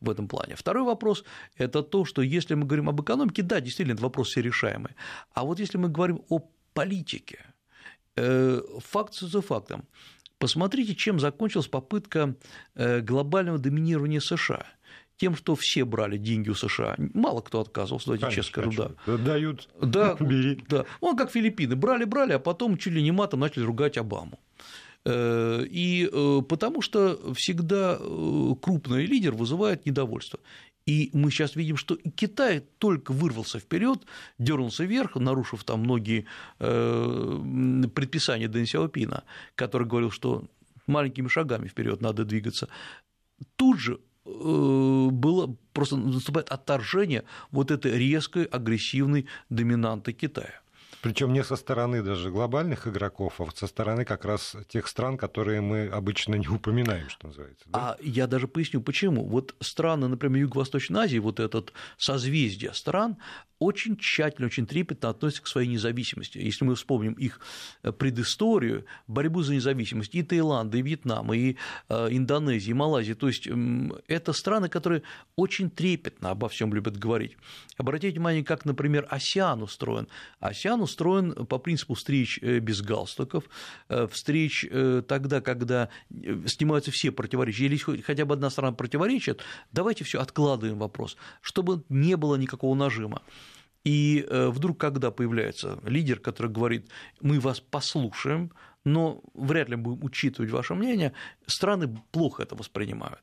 в 0.00 0.10
этом 0.10 0.28
плане. 0.28 0.56
Второй 0.56 0.84
вопрос– 0.84 1.24
это 1.56 1.82
то, 1.82 2.04
что 2.04 2.22
если 2.22 2.54
мы 2.54 2.66
говорим 2.66 2.88
об 2.88 3.00
экономике, 3.00 3.42
да, 3.42 3.60
действительно, 3.60 4.00
вопрос 4.00 4.28
все 4.28 4.42
решаемый. 4.42 4.92
А 5.32 5.44
вот 5.44 5.60
если 5.60 5.78
мы 5.78 5.88
говорим 5.88 6.22
о 6.28 6.40
политике, 6.74 7.38
э, 8.16 8.60
факт 8.78 9.14
за 9.14 9.40
фактом, 9.40 9.84
посмотрите, 10.38 10.94
чем 10.94 11.20
закончилась 11.20 11.68
попытка 11.68 12.34
э, 12.74 13.00
глобального 13.00 13.58
доминирования 13.58 14.20
США– 14.20 14.66
тем, 15.18 15.36
что 15.36 15.54
все 15.56 15.84
брали 15.84 16.16
деньги 16.16 16.48
у 16.48 16.54
США. 16.54 16.94
Мало 17.12 17.40
кто 17.40 17.60
отказывался, 17.60 18.06
давайте 18.06 18.26
конечно, 18.26 18.42
честно 18.42 18.62
скажу, 18.62 18.94
да. 19.04 19.16
Дают, 19.18 19.68
да, 19.82 20.14
бери. 20.20 20.64
Да. 20.68 20.86
Он 21.00 21.16
как 21.16 21.30
Филиппины, 21.30 21.76
брали-брали, 21.76 22.32
а 22.32 22.38
потом 22.38 22.78
чуть 22.78 22.92
ли 22.92 23.02
не 23.02 23.10
матом 23.10 23.40
начали 23.40 23.64
ругать 23.64 23.98
Обаму. 23.98 24.38
Э, 25.04 25.64
и 25.64 26.08
э, 26.12 26.42
потому 26.48 26.82
что 26.82 27.32
всегда 27.34 27.96
э, 27.98 28.54
крупный 28.60 29.06
лидер 29.06 29.32
вызывает 29.34 29.86
недовольство. 29.86 30.40
И 30.86 31.10
мы 31.12 31.30
сейчас 31.30 31.56
видим, 31.56 31.76
что 31.76 31.96
Китай 31.96 32.60
только 32.78 33.12
вырвался 33.12 33.58
вперед, 33.58 34.04
дернулся 34.38 34.84
вверх, 34.84 35.16
нарушив 35.16 35.62
там 35.64 35.80
многие 35.80 36.24
предписания 36.58 38.48
Дэн 38.48 38.64
Сяопина, 38.64 39.24
который 39.54 39.86
говорил, 39.86 40.10
что 40.10 40.46
маленькими 40.86 41.28
шагами 41.28 41.68
вперед 41.68 42.00
надо 42.00 42.24
двигаться. 42.24 42.68
Тут 43.56 43.78
же 43.78 43.98
было 44.24 45.54
просто 45.74 45.96
наступает 45.96 46.48
отторжение 46.48 47.24
вот 47.50 47.70
этой 47.70 47.92
резкой 47.92 48.44
агрессивной 48.44 49.26
доминанты 49.50 50.14
Китая. 50.14 50.62
Причем 51.02 51.32
не 51.32 51.44
со 51.44 51.56
стороны 51.56 52.02
даже 52.02 52.30
глобальных 52.30 52.86
игроков, 52.86 53.40
а 53.40 53.46
со 53.54 53.66
стороны 53.66 54.04
как 54.04 54.24
раз 54.24 54.56
тех 54.68 54.88
стран, 54.88 55.16
которые 55.16 55.60
мы 55.60 55.86
обычно 55.86 56.34
не 56.34 56.48
упоминаем, 56.48 57.08
что 57.08 57.28
называется. 57.28 57.64
Да? 57.66 57.78
А 57.78 57.96
я 58.02 58.26
даже 58.26 58.48
поясню, 58.48 58.80
почему. 58.80 59.24
Вот 59.24 59.54
страны, 59.60 60.08
например, 60.08 60.42
Юго-Восточной 60.42 61.00
Азии, 61.00 61.18
вот 61.18 61.40
этот 61.40 61.72
созвездие 61.96 62.74
стран, 62.74 63.16
очень 63.58 63.96
тщательно, 63.96 64.46
очень 64.46 64.66
трепетно 64.66 65.08
относятся 65.08 65.42
к 65.42 65.48
своей 65.48 65.68
независимости. 65.68 66.38
Если 66.38 66.64
мы 66.64 66.76
вспомним 66.76 67.14
их 67.14 67.40
э, 67.82 67.90
предысторию, 67.90 68.84
борьбу 69.08 69.42
за 69.42 69.54
независимость 69.54 70.14
и 70.14 70.22
Таиланда, 70.22 70.78
и 70.78 70.82
Вьетнама, 70.82 71.36
и 71.36 71.56
э, 71.88 72.08
Индонезии, 72.10 72.70
и 72.70 72.74
Малайзии, 72.74 73.14
то 73.14 73.26
есть 73.26 73.48
это 74.06 74.32
страны, 74.32 74.68
которые 74.68 75.02
очень 75.36 75.70
трепетно 75.70 76.30
обо 76.30 76.48
всем 76.48 76.72
любят 76.72 76.96
говорить. 76.96 77.36
Обратите 77.76 78.12
внимание, 78.12 78.44
как, 78.44 78.64
например, 78.64 79.06
АСИАН 79.10 79.62
устроен. 79.62 80.08
АСИАН 80.40 80.82
устроен 80.88 81.46
по 81.46 81.58
принципу 81.58 81.94
встреч 81.94 82.38
э, 82.42 82.58
без 82.58 82.82
галстуков, 82.82 83.44
встреч 84.10 84.66
тогда, 85.06 85.40
когда 85.40 85.88
снимаются 86.10 86.90
все 86.90 87.10
противоречия, 87.10 87.66
или 87.66 87.76
хотя 87.76 88.24
бы 88.24 88.34
одна 88.34 88.50
страна 88.50 88.72
противоречит, 88.72 89.42
давайте 89.72 90.04
все 90.04 90.20
откладываем 90.20 90.78
вопрос, 90.78 91.16
чтобы 91.40 91.84
не 91.88 92.16
было 92.16 92.36
никакого 92.36 92.74
нажима. 92.74 93.22
И 93.84 94.26
э, 94.28 94.48
вдруг, 94.48 94.78
когда 94.78 95.10
появляется 95.10 95.78
лидер, 95.84 96.18
который 96.18 96.50
говорит, 96.50 96.90
мы 97.20 97.40
вас 97.40 97.60
послушаем, 97.60 98.52
но 98.84 99.22
вряд 99.34 99.68
ли 99.68 99.76
будем 99.76 100.04
учитывать 100.04 100.50
ваше 100.50 100.74
мнение, 100.74 101.12
страны 101.46 101.96
плохо 102.10 102.42
это 102.42 102.54
воспринимают. 102.54 103.22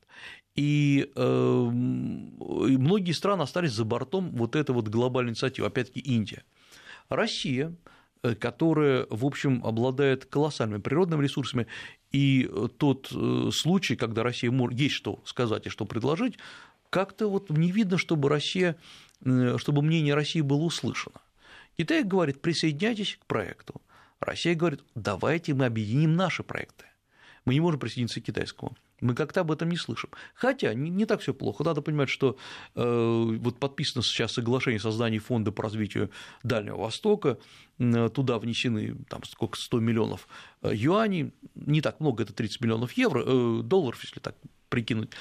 И, 0.56 1.12
э, 1.16 1.70
и 1.70 2.78
многие 2.78 3.12
страны 3.12 3.44
остались 3.44 3.74
за 3.74 3.84
бортом 3.84 4.32
вот 4.32 4.56
этой 4.56 4.72
вот 4.72 4.88
глобальной 4.88 5.32
инициативы, 5.32 5.68
опять-таки 5.68 6.00
Индия. 6.00 6.44
Россия, 7.10 7.74
э, 8.24 8.36
которая, 8.36 9.08
в 9.10 9.26
общем, 9.26 9.66
обладает 9.66 10.26
колоссальными 10.26 10.82
природными 10.82 11.24
ресурсами, 11.24 11.68
и 12.12 12.50
тот 12.78 13.12
случай, 13.52 13.98
когда 13.98 14.24
Россия 14.24 14.50
есть 14.72 14.96
что 14.96 15.22
сказать 15.26 15.66
и 15.66 15.70
что 15.70 15.84
предложить, 15.84 16.38
как-то 16.90 17.28
вот 17.28 17.50
не 17.50 17.72
видно, 17.72 17.98
чтобы 17.98 18.30
Россия 18.30 18.78
Э, 19.24 19.58
чтобы 19.58 19.82
мнение 19.82 20.14
России 20.14 20.42
было 20.42 20.64
услышано. 20.64 21.22
Китай 21.78 22.04
говорит, 22.04 22.42
присоединяйтесь 22.42 23.18
к 23.20 23.26
проекту. 23.26 23.82
Россия 24.20 24.56
говорит, 24.56 24.82
давайте 24.96 25.54
мы 25.54 25.66
объединим 25.66 26.16
наши 26.16 26.44
проекты. 26.44 26.86
Мы 27.44 27.54
не 27.54 27.60
можем 27.60 27.80
присоединиться 27.80 28.22
к 28.22 28.26
китайскому. 28.26 28.76
Мы 29.02 29.14
как-то 29.14 29.42
об 29.42 29.52
этом 29.52 29.70
не 29.70 29.78
слышим. 29.78 30.10
Хотя 30.36 30.74
не, 30.74 31.06
так 31.06 31.20
все 31.20 31.34
плохо. 31.34 31.64
Надо 31.64 31.82
понимать, 31.82 32.10
что 32.10 32.38
э, 32.76 33.38
вот 33.40 33.60
подписано 33.60 34.04
сейчас 34.04 34.34
соглашение 34.34 34.78
о 34.78 34.82
создании 34.82 35.20
фонда 35.20 35.52
по 35.52 35.64
развитию 35.64 36.12
Дальнего 36.44 36.78
Востока. 36.78 37.38
Туда 37.78 38.40
внесены 38.40 38.96
там, 39.10 39.24
сколько 39.26 39.58
100 39.58 39.80
миллионов 39.82 40.28
э, 40.62 40.72
юаней. 40.74 41.34
Не 41.56 41.82
так 41.82 42.00
много, 42.00 42.24
это 42.24 42.34
30 42.34 42.62
миллионов 42.62 42.94
евро, 42.94 43.24
э, 43.26 43.62
долларов, 43.64 44.02
если 44.04 44.22
так 44.22 44.36
прикинуть. 44.70 45.12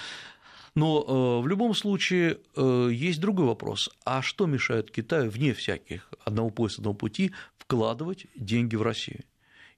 Но 0.77 1.41
в 1.41 1.47
любом 1.47 1.73
случае 1.73 2.41
есть 2.57 3.21
другой 3.21 3.47
вопрос. 3.47 3.91
А 4.05 4.23
что 4.23 4.47
мешает 4.47 4.91
Китаю, 4.91 5.31
вне 5.31 5.55
всяких 5.55 6.11
одного 6.25 6.51
пояса, 6.51 6.81
одного 6.81 6.97
пути, 6.97 7.33
вкладывать 7.59 8.27
деньги 8.35 8.75
в 8.75 8.83
Россию? 8.83 9.23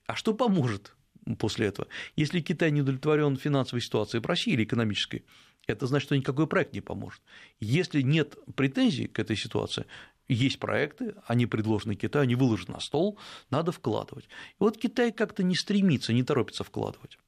А 0.07 0.17
что 0.17 0.33
поможет 0.33 0.96
после 1.39 1.67
этого? 1.67 1.89
Если 2.15 2.41
Китай 2.41 2.71
не 2.71 2.83
удовлетворен 2.83 3.37
финансовой 3.37 3.81
ситуацией 3.81 4.23
в 4.23 4.27
России 4.27 4.53
или 4.53 4.65
экономической, 4.65 5.25
это 5.67 5.87
значит, 5.87 6.07
что 6.07 6.17
никакой 6.17 6.47
проект 6.47 6.73
не 6.73 6.81
поможет. 6.81 7.21
Если 7.61 8.03
нет 8.03 8.37
претензий 8.55 9.09
к 9.09 9.19
этой 9.19 9.37
ситуации, 9.37 9.87
есть 10.29 10.59
проекты, 10.59 11.15
они 11.27 11.47
предложены 11.47 11.95
Китаю, 11.95 12.23
они 12.23 12.35
выложены 12.35 12.75
на 12.75 12.81
стол, 12.81 13.19
надо 13.51 13.73
вкладывать. 13.73 14.25
И 14.25 14.57
вот 14.59 14.77
Китай 14.77 15.13
как-то 15.13 15.43
не 15.43 15.55
стремится, 15.55 16.13
не 16.13 16.23
торопится 16.23 16.65
вкладывать. 16.65 17.19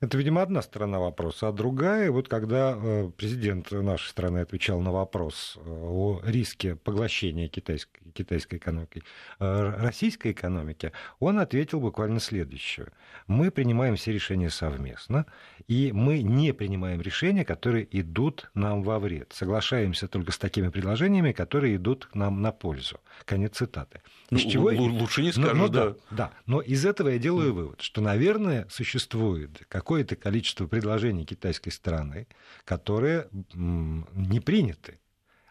Это, 0.00 0.16
видимо, 0.18 0.42
одна 0.42 0.62
сторона 0.62 0.98
вопроса. 0.98 1.48
А 1.48 1.52
другая, 1.52 2.10
вот 2.10 2.28
когда 2.28 2.76
э, 2.76 3.10
президент 3.16 3.70
нашей 3.70 4.08
страны 4.08 4.38
отвечал 4.38 4.80
на 4.80 4.92
вопрос 4.92 5.56
э, 5.56 5.60
о 5.68 6.20
риске 6.24 6.76
поглощения 6.76 7.48
китайской, 7.48 8.00
китайской 8.12 8.56
экономики, 8.56 9.02
э, 9.38 9.74
российской 9.78 10.32
экономики, 10.32 10.92
он 11.18 11.38
ответил 11.38 11.80
буквально 11.80 12.20
следующее. 12.20 12.88
Мы 13.26 13.50
принимаем 13.50 13.96
все 13.96 14.12
решения 14.12 14.50
совместно, 14.50 15.26
и 15.66 15.92
мы 15.92 16.22
не 16.22 16.52
принимаем 16.52 17.00
решения, 17.00 17.44
которые 17.44 17.86
идут 17.98 18.50
нам 18.54 18.82
во 18.82 18.98
вред. 18.98 19.32
Соглашаемся 19.34 20.08
только 20.08 20.32
с 20.32 20.38
такими 20.38 20.68
предложениями, 20.68 21.32
которые 21.32 21.76
идут 21.76 22.08
нам 22.14 22.40
на 22.42 22.52
пользу. 22.52 23.00
Конец 23.24 23.56
цитаты. 23.56 24.02
Ну, 24.30 24.38
чего... 24.38 24.70
Лучше 24.70 25.22
не 25.22 25.32
скажешь, 25.32 25.52
но, 25.52 25.58
но, 25.58 25.68
да. 25.68 25.84
да. 25.88 25.96
Да, 26.10 26.32
но 26.46 26.60
из 26.60 26.84
этого 26.84 27.08
я 27.08 27.18
делаю 27.18 27.54
вывод, 27.54 27.80
что, 27.80 28.00
наверное, 28.00 28.66
существует 28.70 29.65
какое-то 29.68 30.16
количество 30.16 30.66
предложений 30.66 31.26
китайской 31.26 31.70
стороны, 31.70 32.26
которые 32.64 33.28
не 33.54 34.40
приняты. 34.40 35.00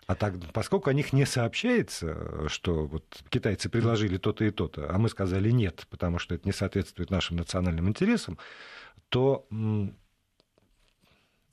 А 0.07 0.13
так, 0.13 0.35
поскольку 0.53 0.89
о 0.89 0.93
них 0.93 1.13
не 1.13 1.25
сообщается, 1.25 2.47
что 2.47 2.85
вот 2.85 3.23
китайцы 3.29 3.69
предложили 3.69 4.17
то-то 4.17 4.45
и 4.45 4.51
то-то, 4.51 4.93
а 4.93 4.97
мы 4.99 5.09
сказали 5.09 5.49
нет, 5.49 5.87
потому 5.89 6.19
что 6.19 6.35
это 6.35 6.45
не 6.45 6.53
соответствует 6.53 7.09
нашим 7.09 7.37
национальным 7.37 7.89
интересам, 7.89 8.37
то 9.09 9.47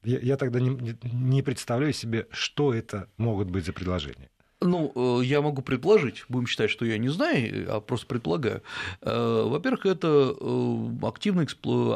я, 0.04 0.18
я 0.18 0.36
тогда 0.36 0.60
не, 0.60 0.98
не 1.02 1.42
представляю 1.42 1.94
себе, 1.94 2.26
что 2.30 2.74
это 2.74 3.08
могут 3.16 3.50
быть 3.50 3.64
за 3.64 3.72
предложения. 3.72 4.28
Ну, 4.62 4.92
э, 4.94 5.24
я 5.24 5.40
могу 5.40 5.62
предположить, 5.62 6.24
будем 6.28 6.46
считать, 6.46 6.70
что 6.70 6.84
я 6.84 6.98
не 6.98 7.08
знаю, 7.08 7.66
а 7.68 7.80
просто 7.80 8.06
предполагаю. 8.06 8.62
Э, 9.00 9.42
во-первых, 9.46 9.86
это 9.86 10.34
э, 10.38 11.06
активное, 11.06 11.46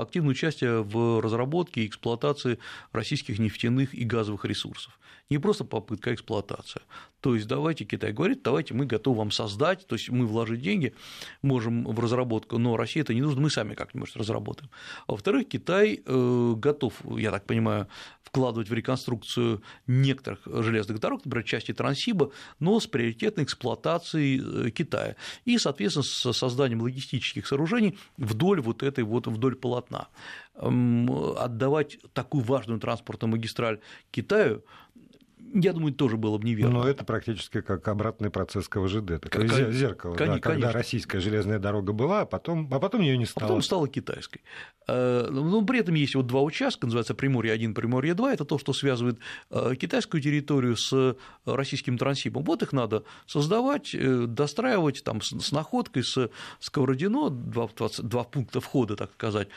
активное 0.00 0.30
участие 0.30 0.82
в 0.82 1.20
разработке 1.20 1.82
и 1.82 1.86
эксплуатации 1.86 2.58
российских 2.92 3.38
нефтяных 3.38 3.94
и 3.94 4.04
газовых 4.04 4.44
ресурсов. 4.44 4.98
Не 5.28 5.38
просто 5.38 5.64
попытка, 5.64 6.10
а 6.10 6.14
эксплуатация. 6.14 6.82
То 7.20 7.34
есть 7.34 7.48
давайте 7.48 7.84
Китай 7.84 8.12
говорит, 8.12 8.42
давайте 8.44 8.74
мы 8.74 8.86
готовы 8.86 9.18
вам 9.18 9.32
создать, 9.32 9.84
то 9.86 9.96
есть 9.96 10.08
мы 10.08 10.24
вложить 10.24 10.60
деньги 10.60 10.94
можем 11.42 11.84
в 11.84 11.98
разработку, 11.98 12.58
но 12.58 12.76
России 12.76 13.00
это 13.00 13.12
не 13.12 13.22
нужно, 13.22 13.40
мы 13.40 13.50
сами 13.50 13.74
как-нибудь 13.74 14.14
разработаем. 14.14 14.70
А 15.08 15.12
во-вторых, 15.12 15.48
Китай 15.48 16.00
готов, 16.06 16.94
я 17.16 17.32
так 17.32 17.44
понимаю, 17.44 17.88
вкладывать 18.22 18.68
в 18.68 18.74
реконструкцию 18.74 19.62
некоторых 19.86 20.40
железных 20.44 21.00
дорог, 21.00 21.24
например, 21.24 21.44
части 21.44 21.72
Транссиба, 21.72 22.30
но 22.60 22.78
с 22.78 22.86
приоритетной 22.86 23.44
эксплуатацией 23.44 24.66
э, 24.66 24.70
Китая 24.70 25.16
и, 25.44 25.58
соответственно, 25.58 26.02
с 26.02 26.32
созданием 26.32 26.82
логистических 26.82 27.46
сооружений 27.46 27.98
вдоль 28.16 28.60
вот 28.60 28.82
этой 28.82 29.04
вот 29.04 29.26
вдоль 29.26 29.56
полотна. 29.56 30.08
Отдавать 30.54 31.98
такую 32.12 32.44
важную 32.44 32.80
транспортную 32.80 33.32
магистраль 33.32 33.80
Китаю 34.10 34.62
я 35.54 35.72
думаю, 35.72 35.92
тоже 35.94 36.16
было 36.16 36.38
бы 36.38 36.46
неверно. 36.46 36.80
Но 36.80 36.88
это 36.88 37.04
практически 37.04 37.60
как 37.60 37.86
обратный 37.88 38.30
процесс 38.30 38.68
КВЖД, 38.68 39.20
такое 39.20 39.48
как, 39.48 39.72
зеркало, 39.72 40.14
конечно, 40.14 40.40
да, 40.40 40.40
когда 40.40 40.72
российская 40.72 41.20
железная 41.20 41.58
дорога 41.58 41.92
была, 41.92 42.22
а 42.22 42.26
потом, 42.26 42.68
а 42.72 42.78
потом 42.78 43.00
ее 43.00 43.16
не 43.16 43.26
стало. 43.26 43.46
А 43.46 43.48
потом 43.48 43.62
стала 43.62 43.88
китайской. 43.88 44.42
Э, 44.88 45.28
но 45.30 45.62
при 45.62 45.80
этом 45.80 45.94
есть 45.94 46.14
вот 46.14 46.26
два 46.26 46.42
участка, 46.42 46.86
называется 46.86 47.14
Приморье-1, 47.14 47.74
Приморье-2, 47.74 48.32
это 48.32 48.44
то, 48.44 48.58
что 48.58 48.72
связывает 48.72 49.18
э, 49.50 49.74
китайскую 49.76 50.22
территорию 50.22 50.76
с 50.76 51.16
российским 51.44 51.98
трансибом. 51.98 52.44
Вот 52.44 52.62
их 52.62 52.72
надо 52.72 53.04
создавать, 53.26 53.94
э, 53.94 54.26
достраивать 54.26 55.04
там, 55.04 55.20
с 55.22 55.52
находкой, 55.52 56.04
с 56.04 56.30
Сковородино, 56.60 57.30
два, 57.30 57.68
два 57.98 58.24
пункта 58.24 58.60
входа, 58.60 58.96
так 58.96 59.12
сказать. 59.12 59.48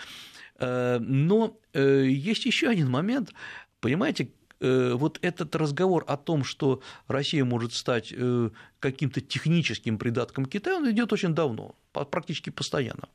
Но 0.62 1.58
есть 1.73 2.45
еще 2.45 2.67
один 2.67 2.89
момент, 2.89 3.32
понимаете, 3.80 4.28
Э, 4.28 4.38
вот 4.60 5.19
этот 5.22 5.56
разговор 5.56 6.04
о 6.08 6.17
том, 6.17 6.43
что 6.43 6.82
Россия 7.08 7.45
может 7.45 7.74
стать 7.74 8.13
э, 8.15 8.50
каким-то 8.80 9.22
техническим 9.22 9.98
придатком 9.98 10.45
Китая, 10.45 10.78
он 10.78 10.89
идет 10.91 11.13
очень 11.13 11.34
давно, 11.34 11.76
практически 11.91 12.50
постоянно. 12.50 13.10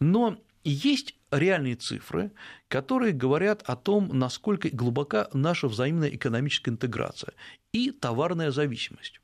Но 0.00 0.38
есть 0.64 1.14
реальные 1.30 1.76
цифры, 1.76 2.32
которые 2.68 3.12
говорят 3.12 3.62
о 3.66 3.76
том, 3.76 4.10
насколько 4.12 4.68
глубока 4.70 5.28
наша 5.32 5.68
взаимная 5.68 6.08
экономическая 6.10 6.70
интеграция 6.70 7.32
и 7.72 7.90
товарная 7.90 8.50
зависимость. 8.50 9.20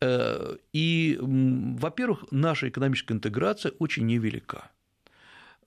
Э, 0.00 0.56
и, 0.72 1.18
во-первых, 1.20 2.24
наша 2.30 2.68
экономическая 2.68 3.14
интеграция 3.14 3.72
очень 3.78 4.06
невелика. 4.06 4.70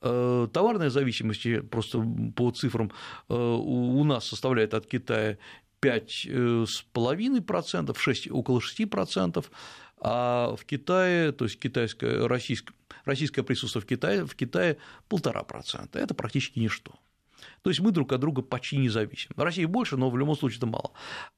Э, 0.06 0.50
товарная 0.52 0.89
зависимость, 0.89 1.48
просто 1.70 2.06
по 2.36 2.52
цифрам, 2.52 2.92
э, 3.30 3.34
у 3.34 4.04
нас 4.04 4.28
составляет 4.28 4.74
от 4.74 4.86
Китая 4.86 5.38
5,5%, 5.82 7.98
6, 7.98 8.32
около 8.32 8.60
6%, 8.60 9.50
а 9.98 10.56
в 10.58 10.66
Китае, 10.66 11.32
то 11.32 11.46
есть 11.46 11.58
китайское, 11.58 12.28
российское, 12.28 12.74
российское 13.06 13.44
присутствие 13.44 13.82
в 13.82 13.86
Китае, 13.86 14.26
в 14.26 14.36
Китае 14.36 14.76
1,5%. 15.10 15.98
Это 15.98 16.13
практически 16.13 16.60
ничто. 16.60 16.92
То 17.62 17.70
есть 17.70 17.80
мы 17.80 17.92
друг 17.92 18.12
от 18.12 18.20
друга 18.20 18.42
почти 18.42 18.76
не 18.78 18.89
зависим. 18.89 19.32
В 19.36 19.42
России 19.42 19.66
больше, 19.66 19.96
но 19.96 20.10
в 20.10 20.18
любом 20.18 20.36
случае 20.36 20.58
это 20.58 20.68
мало. 20.68 20.92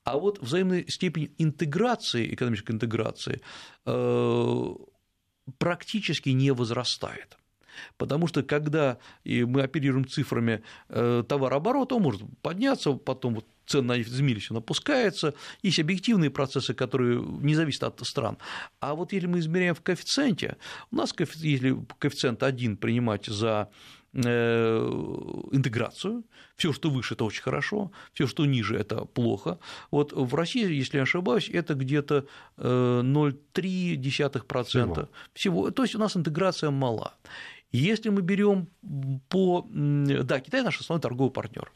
А 0.03 0.17
вот 0.17 0.41
взаимная 0.41 0.85
степень 0.87 1.35
интеграции, 1.37 2.33
экономической 2.33 2.71
интеграции 2.71 3.41
э, 3.85 4.75
практически 5.59 6.29
не 6.29 6.51
возрастает. 6.51 7.37
Потому 7.97 8.27
что 8.27 8.43
когда 8.43 8.97
мы 9.23 9.61
оперируем 9.61 10.07
цифрами 10.07 10.61
э, 10.89 11.23
товарооборота, 11.27 11.95
он 11.95 12.03
может 12.03 12.21
подняться, 12.41 12.93
потом 12.93 13.35
вот 13.35 13.45
цена 13.65 13.95
на 13.95 13.97
нефть 13.97 14.51
опускается, 14.51 15.33
есть 15.63 15.79
объективные 15.79 16.29
процессы, 16.29 16.73
которые 16.73 17.21
не 17.21 17.55
зависят 17.55 17.83
от 17.83 17.99
стран. 18.07 18.37
А 18.79 18.93
вот 18.93 19.13
если 19.13 19.27
мы 19.27 19.39
измеряем 19.39 19.75
в 19.75 19.81
коэффициенте, 19.81 20.57
у 20.91 20.95
нас, 20.95 21.13
если 21.35 21.77
коэффициент 21.99 22.43
1 22.43 22.77
принимать 22.77 23.25
за 23.25 23.69
э, 24.15 24.77
интеграцию. 25.51 26.23
Все, 26.55 26.71
что 26.71 26.89
выше, 26.89 27.15
это 27.15 27.25
очень 27.25 27.43
хорошо, 27.43 27.91
все, 28.13 28.27
что 28.27 28.45
ниже, 28.45 28.77
это 28.77 29.05
плохо. 29.05 29.59
Вот 29.91 30.13
в 30.13 30.35
России, 30.35 30.71
если 30.71 30.97
я 30.97 31.03
ошибаюсь, 31.03 31.49
это 31.49 31.73
где-то 31.73 32.25
0,3% 32.57 34.21
э, 34.57 34.63
всего. 34.63 35.09
всего. 35.33 35.71
То 35.71 35.83
есть 35.83 35.95
у 35.95 35.99
нас 35.99 36.15
интеграция 36.15 36.71
мала. 36.71 37.13
Если 37.75 38.09
мы 38.09 38.21
берем 38.21 38.69
по... 39.29 39.67
Да, 39.69 40.39
Китай 40.39 40.61
наш 40.63 40.79
основной 40.79 41.01
торговый 41.01 41.31
партнер. 41.31 41.71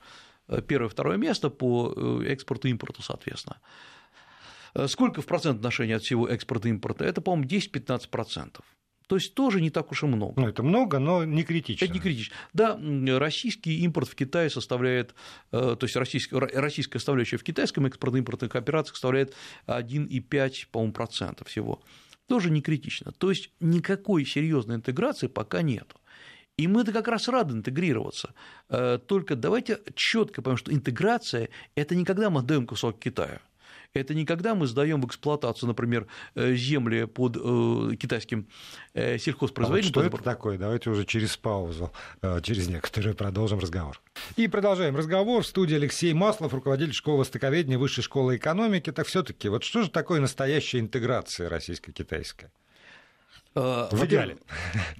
Первое, 0.67 0.89
второе 0.89 1.17
место 1.17 1.49
по 1.49 1.93
э, 1.95 2.23
экспорту 2.29 2.67
и 2.67 2.71
импорту, 2.71 3.03
соответственно. 3.03 3.57
Э, 4.73 4.87
сколько 4.87 5.21
в 5.21 5.25
процент 5.25 5.57
отношения 5.57 5.97
от 5.97 6.03
всего 6.03 6.27
экспорта 6.27 6.67
и 6.67 6.71
импорта? 6.71 7.05
Это, 7.05 7.21
по-моему, 7.21 7.47
10-15%. 7.47 8.59
То 9.07 9.15
есть 9.15 9.33
тоже 9.33 9.59
не 9.59 9.71
так 9.71 9.91
уж 9.91 10.03
и 10.03 10.05
много. 10.05 10.39
Ну, 10.39 10.47
это 10.47 10.61
много, 10.63 10.99
но 10.99 11.25
не 11.25 11.43
критично. 11.43 11.85
Это 11.85 11.93
не 11.93 11.99
критично. 11.99 12.35
Да, 12.53 12.79
российский 13.19 13.79
импорт 13.79 14.07
в 14.07 14.15
Китае 14.15 14.49
составляет, 14.49 15.15
э, 15.51 15.75
то 15.79 15.83
есть 15.83 15.95
российская, 15.95 16.39
российская 16.39 16.99
составляющая 16.99 17.37
в 17.37 17.43
китайском 17.43 17.87
экспортно-импортных 17.87 18.55
операциях 18.55 18.95
составляет 18.95 19.33
1,5, 19.67 20.67
по-моему, 20.71 20.93
процента 20.93 21.43
всего 21.43 21.81
тоже 22.29 22.51
не 22.51 22.61
критично. 22.61 23.11
То 23.11 23.29
есть 23.29 23.51
никакой 23.59 24.25
серьезной 24.25 24.77
интеграции 24.77 25.27
пока 25.27 25.61
нет. 25.61 25.95
И 26.57 26.67
мы-то 26.67 26.91
как 26.91 27.07
раз 27.07 27.27
рады 27.27 27.53
интегрироваться. 27.53 28.33
Э, 28.69 28.99
только 29.05 29.35
давайте 29.35 29.79
четко 29.95 30.41
поймем, 30.41 30.57
что 30.57 30.73
интеграция– 30.73 31.49
это 31.75 31.95
не 31.95 32.05
когда 32.05 32.29
мы 32.29 32.39
отдаем 32.39 32.67
кусок 32.67 32.99
Китая. 32.99 33.41
Это 33.93 34.13
не 34.13 34.25
когда 34.25 34.53
мы 34.53 34.67
сдаем 34.67 35.01
в 35.01 35.07
эксплуатацию, 35.07 35.67
например, 35.67 36.05
э, 36.35 36.53
земли 36.53 37.05
под 37.05 37.37
э, 37.37 37.95
китайским 37.95 38.47
э, 38.93 39.17
сельхозпроизводителем. 39.17 40.01
А 40.01 40.03
вот 40.03 40.09
что 40.09 40.17
это 40.17 40.23
такое? 40.23 40.57
Давайте 40.59 40.91
уже 40.91 41.05
через 41.05 41.35
паузу, 41.37 41.91
через 42.43 42.67
некоторую 42.67 43.15
продолжим 43.15 43.59
разговор. 43.59 43.99
И 44.35 44.47
продолжаем 44.47 44.95
разговор. 44.95 45.41
В 45.41 45.47
студии 45.47 45.75
Алексей 45.75 46.13
Маслов, 46.13 46.53
руководитель 46.53 46.93
школы 46.93 47.19
востоковедения 47.19 47.79
Высшей 47.79 48.03
школы 48.03 48.37
экономики. 48.37 48.91
Так 48.91 49.07
все 49.07 49.23
таки 49.23 49.49
вот 49.49 49.63
что 49.63 49.81
же 49.81 49.89
такое 49.89 50.19
настоящая 50.19 50.79
интеграция 50.79 51.49
российско-китайская? 51.49 52.51
Э, 53.59 53.87
в 53.91 54.05
идеале. 54.05 54.37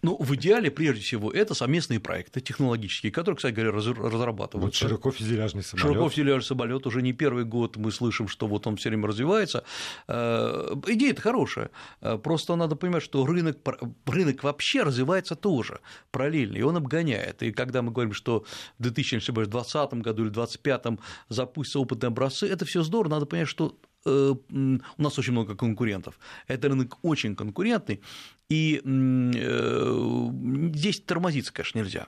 Ну, 0.02 0.18
в 0.20 0.36
идеале, 0.36 0.70
прежде 0.70 1.02
всего, 1.02 1.32
это 1.32 1.54
совместные 1.54 2.00
проекты 2.00 2.42
технологические, 2.42 3.12
которые, 3.12 3.38
кстати 3.38 3.54
говоря, 3.54 3.72
разрабатываются. 3.72 4.86
Вот 4.86 4.90
широкофюзеляжный 4.90 5.64
самолет. 5.64 5.88
Широкофюзеляжный 5.88 6.46
самолет 6.46 6.88
уже 6.88 7.02
не 7.02 7.14
первый 7.14 7.46
год 7.46 7.78
мы 7.78 7.92
слышим, 7.92 8.28
что 8.28 8.48
вот 8.48 8.68
он 8.68 8.76
все 8.76 8.90
время 8.90 9.08
развивается. 9.08 9.64
Э, 10.08 10.76
идея-то 10.88 11.22
хорошая. 11.22 11.70
Э, 12.02 12.18
просто 12.18 12.56
надо 12.56 12.76
понимать, 12.76 13.04
что 13.04 13.26
рынок, 13.26 13.58
рынок 14.06 14.44
вообще 14.44 14.84
развивается 14.84 15.36
тоже 15.36 15.80
параллельно, 16.12 16.58
и 16.58 16.62
он 16.62 16.78
обгоняет. 16.78 17.42
И 17.44 17.52
когда 17.52 17.82
мы 17.82 17.92
говорим, 17.92 18.14
что 18.14 18.46
в 18.78 18.84
2020 18.84 19.94
году 19.96 20.24
или 20.24 20.30
2025 20.30 21.00
запустятся 21.30 21.80
опытные 21.80 22.08
образцы, 22.08 22.48
это 22.48 22.66
все 22.66 22.84
здорово, 22.84 23.12
надо 23.12 23.26
понять, 23.26 23.48
что 23.48 23.78
у 24.06 25.02
нас 25.02 25.20
очень 25.20 25.34
много 25.34 25.56
конкурентов. 25.56 26.20
Это 26.48 26.70
рынок 26.70 26.98
очень 27.02 27.36
конкурентный, 27.36 28.02
и 28.50 28.82
э, 28.84 30.30
здесь 30.74 31.02
тормозиться, 31.02 31.54
конечно, 31.54 31.80
нельзя. 31.80 32.08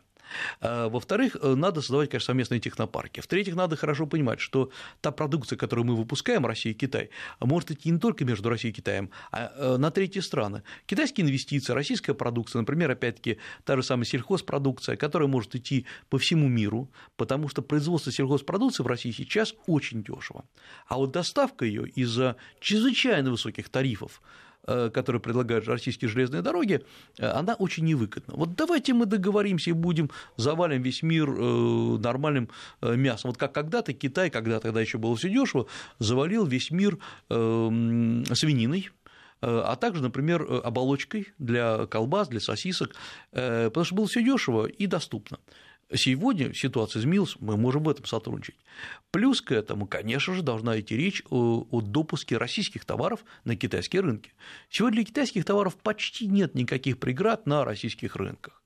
А, 0.59 0.89
во-вторых, 0.89 1.37
э, 1.41 1.55
надо 1.55 1.81
создавать, 1.81 2.09
конечно, 2.09 2.27
совместные 2.27 2.59
технопарки. 2.59 3.19
В-третьих, 3.19 3.55
надо 3.55 3.75
хорошо 3.75 4.07
понимать, 4.07 4.39
что 4.39 4.71
та 5.01 5.11
продукция, 5.11 5.57
которую 5.57 5.85
мы 5.85 5.95
выпускаем, 5.95 6.45
Россия 6.45 6.73
и 6.73 6.75
Китай, 6.75 7.09
может 7.39 7.71
идти 7.71 7.89
не 7.89 7.99
только 7.99 8.25
между 8.25 8.49
Россией 8.49 8.73
и 8.73 8.75
Китаем, 8.75 9.09
а 9.31 9.51
э, 9.55 9.77
на 9.77 9.91
третьи 9.91 10.19
страны. 10.19 10.63
Китайские 10.85 11.25
инвестиции, 11.25 11.73
российская 11.73 12.13
продукция, 12.13 12.59
например, 12.59 12.91
опять-таки, 12.91 13.37
та 13.63 13.75
же 13.75 13.83
самая 13.83 14.05
сельхозпродукция, 14.05 14.95
которая 14.95 15.27
может 15.27 15.55
идти 15.55 15.85
по 16.09 16.17
всему 16.17 16.47
миру, 16.47 16.91
потому 17.15 17.49
что 17.49 17.61
производство 17.61 18.11
сельхозпродукции 18.11 18.83
в 18.83 18.87
России 18.87 19.11
сейчас 19.11 19.55
очень 19.67 20.03
дешево. 20.03 20.45
А 20.87 20.97
вот 20.97 21.11
доставка 21.11 21.65
ее 21.65 21.87
из-за 21.89 22.35
чрезвычайно 22.59 23.31
высоких 23.31 23.69
тарифов 23.69 24.21
которую 24.65 25.21
предлагают 25.21 25.67
российские 25.67 26.09
железные 26.09 26.41
дороги, 26.41 26.83
э, 27.17 27.27
она 27.27 27.55
очень 27.55 27.85
невыгодна. 27.85 28.35
Вот 28.35 28.55
давайте 28.55 28.93
мы 28.93 29.05
договоримся 29.05 29.71
и 29.71 29.73
будем 29.73 30.09
завалим 30.37 30.81
весь 30.81 31.01
мир 31.03 31.29
э, 31.29 31.97
нормальным 31.97 32.49
мясом. 32.81 33.31
Вот 33.31 33.37
как 33.37 33.53
когда-то 33.53 33.93
Китай, 33.93 34.29
когда 34.29 34.59
тогда 34.59 34.81
еще 34.81 34.97
было 34.97 35.15
все 35.15 35.29
дешево, 35.29 35.67
завалил 35.99 36.45
весь 36.45 36.71
мир 36.71 36.97
свининой, 37.29 38.89
а 39.41 39.75
также, 39.75 40.01
например, 40.01 40.45
оболочкой 40.63 41.33
для 41.39 41.87
колбас, 41.87 42.27
для 42.27 42.39
сосисок, 42.39 42.93
потому 43.31 43.83
что 43.83 43.95
было 43.95 44.07
все 44.07 44.23
дешево 44.23 44.67
и 44.67 44.85
доступно. 44.87 45.39
Сегодня 45.93 46.53
ситуация 46.53 47.01
изменилась, 47.01 47.35
мы 47.39 47.57
можем 47.57 47.83
в 47.83 47.89
этом 47.89 48.05
сотрудничать. 48.05 48.55
Плюс 49.11 49.41
к 49.41 49.51
этому, 49.51 49.87
конечно 49.87 50.33
же, 50.33 50.41
должна 50.41 50.79
идти 50.79 50.95
речь 50.95 51.21
о, 51.29 51.65
о 51.69 51.81
допуске 51.81 52.37
российских 52.37 52.85
товаров 52.85 53.25
на 53.43 53.55
китайские 53.57 54.01
рынки. 54.01 54.33
Сегодня 54.69 54.97
для 54.97 55.05
китайских 55.05 55.43
товаров 55.43 55.75
почти 55.75 56.27
нет 56.27 56.55
никаких 56.55 56.97
преград 56.97 57.45
на 57.45 57.65
российских 57.65 58.15
рынках. 58.15 58.60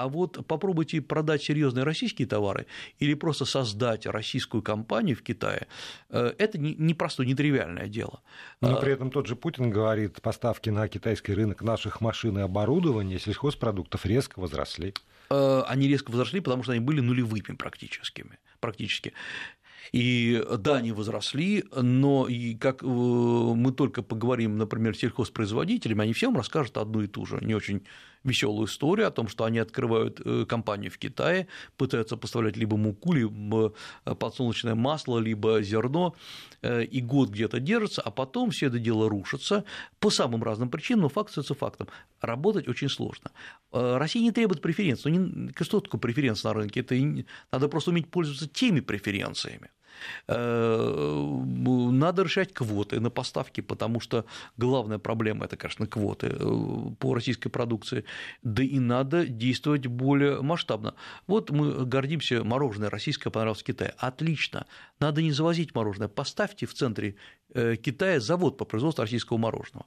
А 0.00 0.08
вот 0.08 0.46
попробуйте 0.46 1.00
продать 1.00 1.42
серьезные 1.42 1.84
российские 1.84 2.28
товары 2.28 2.66
или 2.98 3.14
просто 3.14 3.44
создать 3.44 4.06
российскую 4.06 4.62
компанию 4.62 5.16
в 5.16 5.22
Китае, 5.22 5.66
э, 6.10 6.34
это 6.38 6.58
не 6.58 6.94
простое, 6.94 7.26
не 7.26 7.34
тривиальное 7.34 7.88
дело. 7.88 8.20
Но 8.60 8.76
а 8.76 8.80
при 8.80 8.92
этом 8.92 9.10
тот 9.10 9.26
же 9.26 9.36
Путин 9.36 9.70
говорит, 9.70 10.20
поставки 10.22 10.70
на 10.70 10.88
китайский 10.88 11.32
рынок 11.34 11.62
наших 11.62 12.00
машин 12.00 12.38
и 12.38 12.42
оборудования 12.42 13.18
сельхозпродуктов 13.18 14.06
резко 14.06 14.38
возросли. 14.40 14.94
Э, 15.30 15.62
они 15.66 15.88
резко 15.88 16.10
возросли, 16.10 16.40
потому 16.40 16.62
что 16.62 16.72
они 16.72 16.80
были 16.80 17.00
нулевыми 17.00 17.56
практическими, 17.56 18.38
практически. 18.60 19.12
И 19.92 20.42
да, 20.58 20.76
они 20.76 20.92
возросли, 20.92 21.64
но 21.74 22.26
и 22.28 22.54
как 22.54 22.82
э, 22.82 22.86
мы 22.86 23.72
только 23.72 24.02
поговорим, 24.02 24.58
например, 24.58 24.96
с 24.96 24.98
сельхозпроизводителями, 24.98 26.02
они 26.02 26.12
всем 26.12 26.36
расскажут 26.36 26.76
одну 26.76 27.02
и 27.02 27.06
ту 27.06 27.26
же, 27.26 27.38
не 27.42 27.54
очень 27.54 27.82
веселую 28.26 28.66
историю 28.66 29.08
о 29.08 29.10
том, 29.10 29.28
что 29.28 29.44
они 29.44 29.58
открывают 29.58 30.20
э, 30.24 30.44
компанию 30.46 30.90
в 30.90 30.98
Китае, 30.98 31.46
пытаются 31.76 32.16
поставлять 32.16 32.56
либо 32.56 32.76
муку, 32.76 33.12
либо 33.12 33.72
э, 34.04 34.14
подсолнечное 34.14 34.74
масло, 34.74 35.18
либо 35.18 35.62
зерно, 35.62 36.14
э, 36.62 36.84
и 36.84 37.00
год 37.00 37.30
где-то 37.30 37.60
держится, 37.60 38.02
а 38.02 38.10
потом 38.10 38.50
все 38.50 38.66
это 38.66 38.78
дело 38.78 39.08
рушится 39.08 39.64
по 39.98 40.10
самым 40.10 40.42
разным 40.42 40.68
причинам, 40.68 41.02
но 41.02 41.08
факт 41.08 41.30
остается 41.30 41.54
фактом. 41.54 41.88
Работать 42.20 42.68
очень 42.68 42.88
сложно. 42.88 43.30
Россия 43.72 44.22
не 44.22 44.32
требует 44.32 44.62
преференций. 44.62 45.12
Ну, 45.12 45.18
не, 45.18 45.52
что 45.60 45.80
такое 45.80 46.00
преференция 46.00 46.50
на 46.50 46.54
рынке? 46.54 46.80
Это 46.80 46.94
надо 47.52 47.68
просто 47.68 47.90
уметь 47.90 48.10
пользоваться 48.10 48.48
теми 48.48 48.80
преференциями. 48.80 49.70
Э, 50.28 51.44
надо 51.46 52.22
решать 52.22 52.52
квоты 52.52 53.00
на 53.00 53.10
поставки, 53.10 53.60
потому 53.60 54.00
что 54.00 54.24
главная 54.56 54.98
проблема– 54.98 55.44
это, 55.46 55.56
конечно, 55.56 55.86
квоты 55.86 56.28
э, 56.28 56.94
по 56.98 57.14
российской 57.14 57.48
продукции, 57.48 58.04
да 58.42 58.62
и 58.62 58.78
надо 58.78 59.26
действовать 59.26 59.86
более 59.86 60.42
масштабно. 60.42 60.94
Вот 61.26 61.50
мы 61.50 61.84
гордимся, 61.84 62.44
мороженое 62.44 62.90
российское 62.90 63.30
понравилось 63.30 63.62
Китае. 63.62 63.94
Отлично, 63.98 64.66
надо 65.00 65.22
не 65.22 65.32
завозить 65.32 65.74
мороженое, 65.74 66.08
поставьте 66.08 66.66
в 66.66 66.74
центре 66.74 67.16
э, 67.54 67.76
Китая 67.76 68.20
завод 68.20 68.56
по 68.58 68.64
производству 68.64 69.02
российского 69.02 69.38
мороженого. 69.38 69.86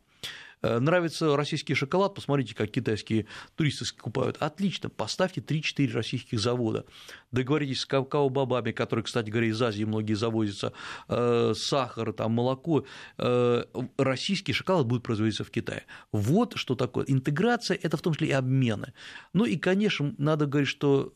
Э, 0.62 0.80
нравится 0.80 1.36
российский 1.38 1.74
шоколад, 1.74 2.16
посмотрите, 2.16 2.54
как 2.56 2.70
китайские 2.72 3.28
туристы 3.56 3.86
скупают. 3.86 4.38
Отлично, 4.38 4.90
поставьте 4.90 5.42
3-4 5.42 5.94
российских 5.94 6.40
завода. 6.40 6.86
Договоритесь 7.32 7.82
с 7.82 7.86
какао-бобами, 7.86 8.72
которые, 8.72 9.04
кстати 9.04 9.30
говоря, 9.30 9.48
из 9.48 9.62
Азии 9.62 9.84
многие 9.86 10.16
завозятся, 10.16 10.74
э, 11.08 11.54
сахар, 11.56 12.12
там, 12.14 12.34
молоко. 12.34 12.86
Э, 13.18 13.64
российский 13.98 14.54
шоколад 14.54 14.86
будет 14.86 15.04
производиться 15.04 15.44
в 15.44 15.52
Китае. 15.52 15.86
Вот 16.12 16.58
что 16.58 16.76
такое. 16.76 17.06
Интеграция– 17.08 17.80
это 17.82 17.96
в 17.96 18.02
том 18.02 18.14
числе 18.14 18.30
и 18.30 18.32
обмены. 18.32 18.94
Ну 19.34 19.46
и, 19.46 19.58
конечно, 19.58 20.14
надо 20.18 20.46
говорить, 20.46 20.70
что 20.70 21.14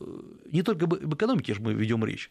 не 0.50 0.62
только 0.62 0.86
об 0.86 1.14
экономике 1.14 1.54
же 1.54 1.60
мы 1.60 1.74
ведем 1.74 2.04
речь, 2.04 2.30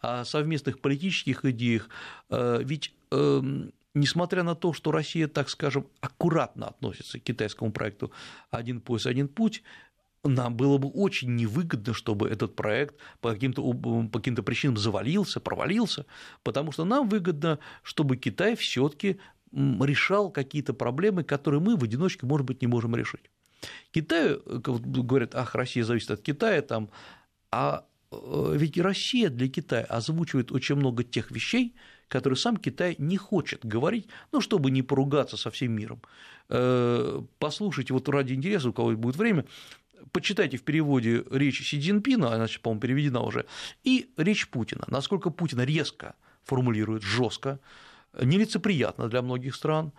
а 0.00 0.20
о 0.20 0.24
совместных 0.24 0.80
политических 0.80 1.44
идеях. 1.44 1.88
Ведь 2.30 2.92
эм, 3.10 3.72
несмотря 3.94 4.42
на 4.42 4.54
то, 4.54 4.72
что 4.72 4.92
Россия, 4.92 5.28
так 5.28 5.48
скажем, 5.48 5.86
аккуратно 6.00 6.68
относится 6.68 7.18
к 7.18 7.22
китайскому 7.22 7.72
проекту 7.72 8.12
«Один 8.50 8.80
пояс, 8.80 9.06
один 9.06 9.28
путь», 9.28 9.62
нам 10.24 10.56
было 10.56 10.78
бы 10.78 10.88
очень 10.88 11.34
невыгодно, 11.36 11.94
чтобы 11.94 12.28
этот 12.28 12.56
проект 12.56 12.96
по 13.20 13.32
каким-то, 13.32 13.62
по 13.72 14.18
каким-то 14.18 14.42
причинам 14.42 14.76
завалился, 14.76 15.40
провалился, 15.40 16.06
потому 16.42 16.72
что 16.72 16.84
нам 16.84 17.08
выгодно, 17.08 17.60
чтобы 17.82 18.16
Китай 18.16 18.56
все 18.56 18.88
таки 18.88 19.20
решал 19.52 20.30
какие-то 20.30 20.74
проблемы, 20.74 21.24
которые 21.24 21.60
мы 21.60 21.76
в 21.76 21.84
одиночку, 21.84 22.26
может 22.26 22.46
быть, 22.46 22.60
не 22.60 22.66
можем 22.66 22.94
решить. 22.96 23.30
Китай, 23.90 24.34
э, 24.34 24.38
говорят, 24.38 25.34
ах, 25.34 25.54
Россия 25.54 25.84
зависит 25.84 26.10
от 26.10 26.20
Китая, 26.20 26.62
там, 26.62 26.90
а 27.50 27.86
э, 28.10 28.52
ведь 28.56 28.78
Россия 28.78 29.30
для 29.30 29.48
Китая 29.48 29.84
озвучивает 29.84 30.52
очень 30.52 30.76
много 30.76 31.02
тех 31.02 31.30
вещей, 31.30 31.74
который 32.08 32.34
сам 32.34 32.56
Китай 32.56 32.96
не 32.98 33.16
хочет 33.16 33.64
говорить, 33.64 34.08
ну, 34.32 34.40
чтобы 34.40 34.70
не 34.70 34.82
поругаться 34.82 35.36
со 35.36 35.50
всем 35.50 35.72
миром. 35.72 36.00
Э, 36.48 37.20
послушайте, 37.38 37.92
вот 37.92 38.08
ради 38.08 38.32
интереса, 38.32 38.70
у 38.70 38.72
кого 38.72 38.92
будет 38.92 39.16
время, 39.16 39.44
почитайте 40.12 40.56
в 40.56 40.62
переводе 40.62 41.24
речь 41.30 41.66
Си 41.66 41.80
Цзиньпина, 41.80 42.32
она, 42.34 42.46
по-моему, 42.62 42.80
переведена 42.80 43.20
уже, 43.20 43.46
и 43.84 44.10
речь 44.16 44.48
Путина. 44.48 44.84
Насколько 44.88 45.30
Путин 45.30 45.60
резко 45.60 46.14
формулирует, 46.44 47.02
жестко, 47.02 47.60
нелицеприятно 48.20 49.08
для 49.08 49.22
многих 49.22 49.54
стран, 49.54 49.92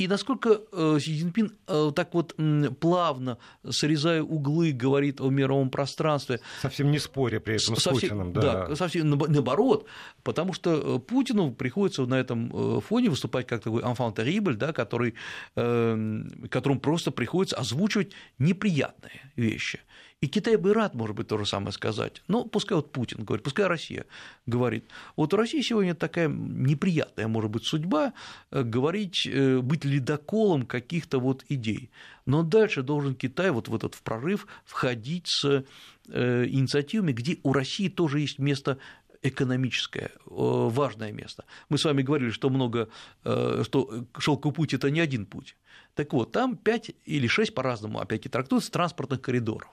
и 0.00 0.08
насколько 0.08 0.62
э, 0.72 0.98
Си 0.98 1.18
Цзиньпин 1.18 1.52
э, 1.68 1.92
так 1.94 2.14
вот 2.14 2.34
плавно, 2.80 3.36
срезая 3.68 4.22
углы, 4.22 4.72
говорит 4.72 5.20
о 5.20 5.28
мировом 5.28 5.68
пространстве. 5.68 6.40
Совсем 6.62 6.90
не 6.90 6.98
споря 6.98 7.38
при 7.38 7.56
этом 7.56 7.76
совсем, 7.76 7.94
с 7.94 8.00
Путиным. 8.00 8.32
Да. 8.32 8.68
да, 8.68 8.76
совсем 8.76 9.10
наоборот, 9.10 9.86
потому 10.22 10.54
что 10.54 10.96
э, 10.96 10.98
Путину 11.00 11.52
приходится 11.52 12.06
на 12.06 12.14
этом 12.14 12.80
фоне 12.80 13.10
выступать 13.10 13.46
как 13.46 13.62
такой 13.62 13.82
enfant 13.82 14.14
terrible, 14.14 14.54
да, 14.54 14.72
который, 14.72 15.14
которому 15.54 16.80
просто 16.80 17.10
приходится 17.10 17.56
озвучивать 17.56 18.12
неприятные 18.38 19.30
вещи. 19.36 19.80
И 20.20 20.26
Китай 20.26 20.56
бы 20.56 20.74
рад, 20.74 20.94
может 20.94 21.16
быть, 21.16 21.28
то 21.28 21.38
же 21.38 21.46
самое 21.46 21.72
сказать. 21.72 22.22
Но 22.28 22.44
пускай 22.44 22.76
вот 22.76 22.92
Путин 22.92 23.24
говорит, 23.24 23.42
пускай 23.42 23.66
Россия 23.66 24.04
говорит. 24.44 24.84
Вот 25.16 25.32
у 25.32 25.36
России 25.38 25.62
сегодня 25.62 25.94
такая 25.94 26.28
неприятная, 26.28 27.26
может 27.26 27.50
быть, 27.50 27.64
судьба 27.64 28.12
э, 28.50 28.62
говорить, 28.62 29.26
э, 29.26 29.60
быть 29.60 29.86
ледоколом 29.86 30.66
каких-то 30.66 31.20
вот 31.20 31.46
идей. 31.48 31.90
Но 32.26 32.42
дальше 32.42 32.82
должен 32.82 33.14
Китай 33.14 33.50
вот 33.50 33.68
в 33.68 33.74
этот 33.74 33.94
в 33.94 34.02
прорыв 34.02 34.46
входить 34.66 35.26
с 35.26 35.64
э, 36.08 36.46
инициативами, 36.48 37.12
где 37.12 37.38
у 37.42 37.54
России 37.54 37.88
тоже 37.88 38.20
есть 38.20 38.38
место 38.38 38.76
экономическое, 39.22 40.10
важное 40.26 41.12
место. 41.12 41.44
Мы 41.70 41.78
с 41.78 41.84
вами 41.84 42.00
говорили, 42.00 42.30
что 42.30 42.48
много, 42.48 42.88
что 43.22 44.06
шелковый 44.18 44.54
путь– 44.54 44.72
это 44.74 44.90
не 44.90 45.00
один 45.00 45.26
путь. 45.26 45.56
Так 45.94 46.14
вот, 46.14 46.32
там 46.32 46.56
5 46.56 46.92
или 47.04 47.26
6 47.26 47.54
по-разному, 47.54 48.00
опять-таки, 48.00 48.30
трактуются 48.30 48.72
транспортных 48.72 49.20
коридоров 49.20 49.68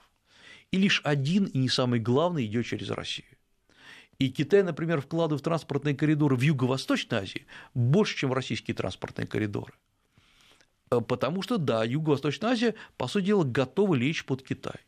и 0.70 0.78
лишь 0.78 1.00
один, 1.04 1.44
и 1.44 1.58
не 1.58 1.68
самый 1.68 2.00
главный, 2.00 2.46
идет 2.46 2.66
через 2.66 2.90
Россию. 2.90 3.28
И 4.18 4.30
Китай, 4.30 4.62
например, 4.62 5.00
вкладывает 5.00 5.40
в 5.40 5.44
транспортные 5.44 5.94
коридоры 5.94 6.36
в 6.36 6.40
Юго-Восточной 6.40 7.18
Азии 7.18 7.46
больше, 7.74 8.16
чем 8.16 8.30
в 8.30 8.32
российские 8.32 8.74
транспортные 8.74 9.26
коридоры. 9.26 9.72
Э, 10.90 11.00
потому 11.00 11.42
что, 11.42 11.56
да, 11.56 11.84
Юго-Восточная 11.84 12.50
Азия, 12.50 12.74
по 12.96 13.06
сути 13.06 13.26
дела, 13.26 13.44
готова 13.44 13.94
лечь 13.94 14.24
под 14.24 14.42
Китай. 14.42 14.80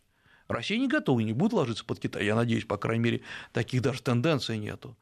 Россия 0.48 0.78
не 0.78 0.88
готова 0.88 1.20
и 1.20 1.24
не 1.24 1.32
будет 1.32 1.52
ложиться 1.52 1.84
под 1.84 2.00
Китай. 2.00 2.24
Я 2.24 2.34
надеюсь, 2.34 2.64
по 2.64 2.76
крайней 2.76 3.04
мере, 3.04 3.20
таких 3.52 3.82
даже 3.82 4.02
тенденций 4.02 4.58
нету. 4.58 4.96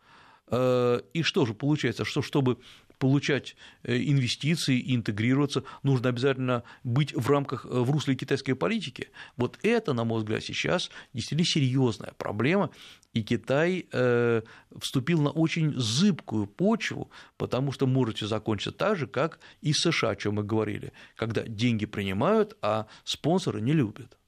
Э, 0.48 1.00
и 1.14 1.22
что 1.22 1.46
же 1.46 1.54
получается, 1.54 2.04
что 2.04 2.20
чтобы 2.20 2.58
получать 2.98 3.56
э, 3.82 3.96
инвестиции 3.96 4.78
и 4.78 4.94
интегрироваться, 4.94 5.64
нужно 5.82 6.08
обязательно 6.08 6.62
быть 6.84 7.14
в 7.14 7.28
рамках, 7.30 7.64
э, 7.64 7.68
в 7.68 7.90
русле 7.90 8.14
китайской 8.14 8.54
политики. 8.54 9.08
Вот 9.36 9.58
это, 9.62 9.92
на 9.92 10.04
мой 10.04 10.18
взгляд, 10.18 10.42
сейчас 10.42 10.90
действительно 11.14 11.46
серьезная 11.46 12.12
проблема, 12.18 12.70
и 13.14 13.22
Китай 13.22 13.86
э, 13.90 14.42
вступил 14.78 15.22
на 15.22 15.30
очень 15.30 15.72
зыбкую 15.78 16.46
почву, 16.46 17.10
потому 17.36 17.72
что 17.72 17.86
может 17.86 18.16
все 18.16 18.26
закончиться 18.26 18.72
так 18.72 18.96
же, 18.96 19.06
как 19.06 19.40
и 19.60 19.72
США, 19.72 20.10
о 20.10 20.16
чем 20.16 20.34
мы 20.34 20.44
говорили, 20.44 20.92
когда 21.16 21.42
деньги 21.42 21.86
принимают, 21.86 22.56
а 22.62 22.86
спонсоры 23.04 23.60
не 23.60 23.72
любят. 23.72 24.18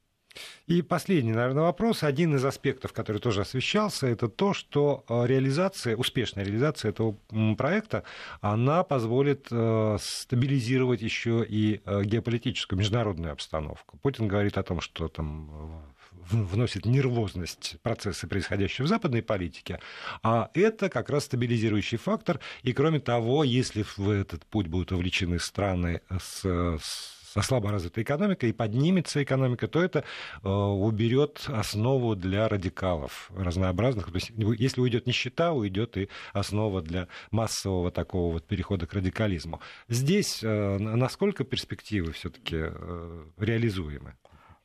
И 0.66 0.82
последний, 0.82 1.32
наверное, 1.32 1.64
вопрос. 1.64 2.02
Один 2.02 2.36
из 2.36 2.44
аспектов, 2.44 2.92
который 2.92 3.20
тоже 3.20 3.40
освещался, 3.40 4.06
это 4.06 4.28
то, 4.28 4.52
что 4.52 5.04
э, 5.08 5.26
реализация, 5.26 5.96
успешная 5.96 6.44
реализация 6.44 6.90
этого 6.90 7.16
проекта, 7.56 8.04
она 8.40 8.84
позволит 8.84 9.48
э, 9.50 9.96
стабилизировать 10.00 11.02
еще 11.02 11.44
и 11.48 11.80
э, 11.84 12.04
геополитическую 12.04 12.78
международную 12.78 13.32
обстановку. 13.32 13.98
Путин 13.98 14.28
говорит 14.28 14.58
о 14.58 14.62
том, 14.62 14.80
что 14.80 15.08
там 15.08 15.84
вносит 16.30 16.86
нервозность 16.86 17.76
процессы, 17.82 18.26
происходящие 18.26 18.84
в 18.84 18.88
западной 18.88 19.22
политике, 19.22 19.80
а 20.22 20.50
это 20.54 20.88
как 20.88 21.10
раз 21.10 21.24
стабилизирующий 21.24 21.98
фактор. 21.98 22.40
И 22.62 22.72
кроме 22.72 23.00
того, 23.00 23.44
если 23.44 23.84
в 23.96 24.08
этот 24.08 24.46
путь 24.46 24.68
будут 24.68 24.92
увлечены 24.92 25.38
страны 25.38 26.00
с, 26.10 26.42
с 26.42 27.19
со 27.32 27.42
слабо 27.42 27.70
развитой 27.70 28.02
экономикой 28.02 28.50
и 28.50 28.52
поднимется 28.52 29.22
экономика, 29.22 29.68
то 29.68 29.82
это 29.82 30.04
э, 30.42 30.48
уберет 30.48 31.44
основу 31.48 32.16
для 32.16 32.48
радикалов 32.48 33.30
разнообразных. 33.36 34.06
То 34.06 34.14
есть, 34.14 34.32
если 34.36 34.80
уйдет 34.80 35.06
нищета, 35.06 35.52
уйдет 35.52 35.96
и 35.96 36.08
основа 36.32 36.82
для 36.82 37.08
массового 37.30 37.90
такого 37.90 38.32
вот 38.32 38.46
перехода 38.46 38.86
к 38.86 38.94
радикализму. 38.94 39.60
Здесь 39.88 40.40
э, 40.42 40.78
насколько 40.78 41.44
перспективы 41.44 42.12
все-таки 42.12 42.56
э, 42.58 43.24
реализуемы? 43.38 44.14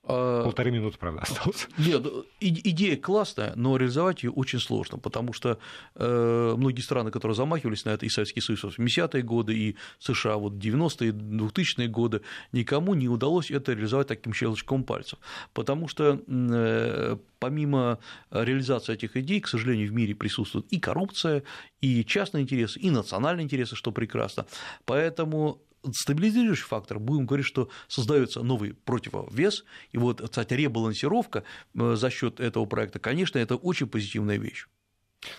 А, 0.08 0.44
Полторы 0.44 0.72
минуты, 0.72 0.98
правда, 1.00 1.22
осталось. 1.24 1.68
Нет, 1.78 2.06
идея 2.40 2.96
классная, 2.96 3.54
но 3.56 3.76
реализовать 3.78 4.24
ее 4.24 4.32
очень 4.32 4.60
сложно, 4.60 5.00
потому 5.00 5.34
что 5.34 5.58
э, 5.96 6.54
многие 6.58 6.82
страны, 6.82 7.10
которые 7.10 7.36
замахивались 7.36 7.86
на 7.86 7.90
это, 7.90 8.06
и 8.06 8.10
Советский 8.10 8.42
Союз 8.42 8.64
в 8.64 8.80
70-е 8.80 9.24
годы, 9.24 9.56
и 9.56 9.76
США 10.00 10.38
вот 10.38 10.54
90-е, 10.54 11.12
2000-е 11.12 11.88
годы, 11.88 12.22
никому 12.52 12.94
не 12.94 13.10
удалось 13.10 13.50
это 13.50 13.74
реализовать 13.74 14.08
таким 14.08 14.34
щелчком 14.34 14.84
пальцев, 14.84 15.18
потому 15.54 15.88
что 15.88 16.22
э, 16.28 17.18
помимо 17.40 18.00
реализации 18.30 18.94
этих 18.94 19.18
идей, 19.18 19.42
к 19.42 19.48
сожалению, 19.48 19.90
в 19.90 19.94
мире 19.94 20.14
присутствует 20.14 20.68
и 20.72 20.80
коррупция, 20.80 21.44
и 21.82 22.04
частные 22.06 22.44
интересы, 22.44 22.80
и 22.80 22.92
национальные 22.92 23.44
интересы, 23.44 23.76
что 23.76 23.92
прекрасно. 23.92 24.46
Поэтому 24.86 25.62
стабилизирующий 25.94 26.66
фактор, 26.66 27.00
будем 27.00 27.26
говорить, 27.26 27.46
что 27.46 27.70
создается 27.88 28.42
новый 28.44 28.74
противовес, 28.74 29.66
и 29.92 29.98
вот, 29.98 30.22
кстати, 30.22 30.54
ребалансировка 30.54 31.44
э, 31.74 31.96
за 31.96 32.10
счет 32.10 32.40
этого 32.40 32.66
проекта, 32.66 33.00
конечно, 33.00 33.40
это 33.40 33.56
очень 33.56 33.88
позитивная 33.88 34.38
вещь. 34.38 34.68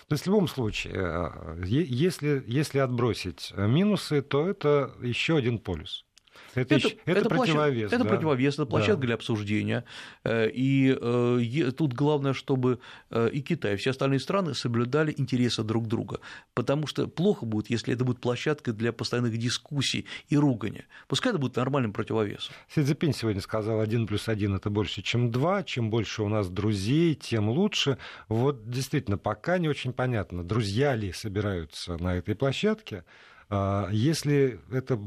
То 0.07 0.13
есть 0.13 0.23
в 0.23 0.27
любом 0.27 0.47
случае, 0.47 0.93
э, 0.95 1.63
если, 1.65 2.43
если 2.47 2.79
отбросить 2.79 3.53
минусы, 3.55 4.21
то 4.21 4.47
это 4.47 4.95
еще 5.01 5.37
один 5.37 5.59
полюс. 5.59 6.06
Это, 6.55 6.75
это, 6.75 6.87
это, 7.05 7.19
это 7.19 7.29
противовес. 7.29 7.91
Это 7.91 8.03
да. 8.03 8.09
противовес, 8.09 8.53
это 8.55 8.65
площадка 8.65 9.01
да. 9.01 9.05
для 9.07 9.15
обсуждения. 9.15 9.83
Э, 10.23 10.49
и 10.49 10.97
э, 10.99 11.71
тут 11.75 11.93
главное, 11.93 12.33
чтобы 12.33 12.79
э, 13.09 13.29
и 13.31 13.41
Китай, 13.41 13.73
и 13.73 13.77
все 13.77 13.91
остальные 13.91 14.19
страны 14.19 14.53
соблюдали 14.53 15.13
интересы 15.17 15.63
друг 15.63 15.87
друга. 15.87 16.19
Потому 16.53 16.87
что 16.87 17.07
плохо 17.07 17.45
будет, 17.45 17.69
если 17.69 17.93
это 17.93 18.03
будет 18.03 18.19
площадкой 18.19 18.73
для 18.73 18.91
постоянных 18.91 19.37
дискуссий 19.37 20.05
и 20.29 20.37
ругания. 20.37 20.85
Пускай 21.07 21.31
это 21.31 21.39
будет 21.39 21.55
нормальным 21.55 21.93
противовесом. 21.93 22.53
Си 22.73 22.83
Цзепин 22.83 23.13
сегодня 23.13 23.41
сказал, 23.41 23.79
один 23.79 24.07
плюс 24.07 24.27
один 24.27 24.55
это 24.55 24.69
больше, 24.69 25.01
чем 25.01 25.31
два. 25.31 25.63
Чем 25.63 25.89
больше 25.89 26.23
у 26.23 26.29
нас 26.29 26.49
друзей, 26.49 27.15
тем 27.15 27.49
лучше. 27.49 27.97
Вот 28.27 28.69
действительно, 28.69 29.17
пока 29.17 29.57
не 29.57 29.69
очень 29.69 29.93
понятно, 29.93 30.43
друзья 30.43 30.95
ли 30.95 31.11
собираются 31.11 31.97
на 31.97 32.15
этой 32.15 32.35
площадке. 32.35 33.03
А 33.49 33.89
если 33.91 34.59
это 34.71 34.99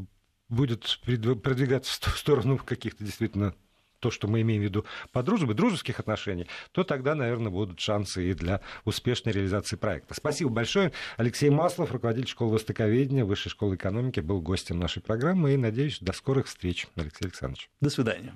будет 0.50 1.00
продвигаться 1.42 2.10
в 2.10 2.18
сторону 2.18 2.58
каких-то 2.58 3.02
действительно 3.04 3.54
то, 4.00 4.10
что 4.10 4.26
мы 4.26 4.40
имеем 4.40 4.62
в 4.62 4.64
виду 4.64 4.84
по 5.12 5.22
дружбе, 5.22 5.54
дружеских 5.54 6.00
отношений, 6.00 6.46
то 6.72 6.84
тогда, 6.84 7.14
наверное, 7.14 7.50
будут 7.50 7.78
шансы 7.80 8.30
и 8.30 8.34
для 8.34 8.60
успешной 8.84 9.32
реализации 9.32 9.76
проекта. 9.76 10.14
Спасибо 10.14 10.50
большое. 10.50 10.92
Алексей 11.16 11.50
Маслов, 11.50 11.92
руководитель 11.92 12.28
школы 12.28 12.54
востоковедения 12.54 13.24
Высшей 13.24 13.50
школы 13.50 13.76
экономики, 13.76 14.20
был 14.20 14.40
гостем 14.40 14.78
нашей 14.78 15.02
программы. 15.02 15.52
И, 15.52 15.56
надеюсь, 15.56 15.98
до 16.00 16.12
скорых 16.12 16.46
встреч, 16.46 16.88
Алексей 16.96 17.26
Александрович. 17.26 17.70
До 17.80 17.90
свидания. 17.90 18.28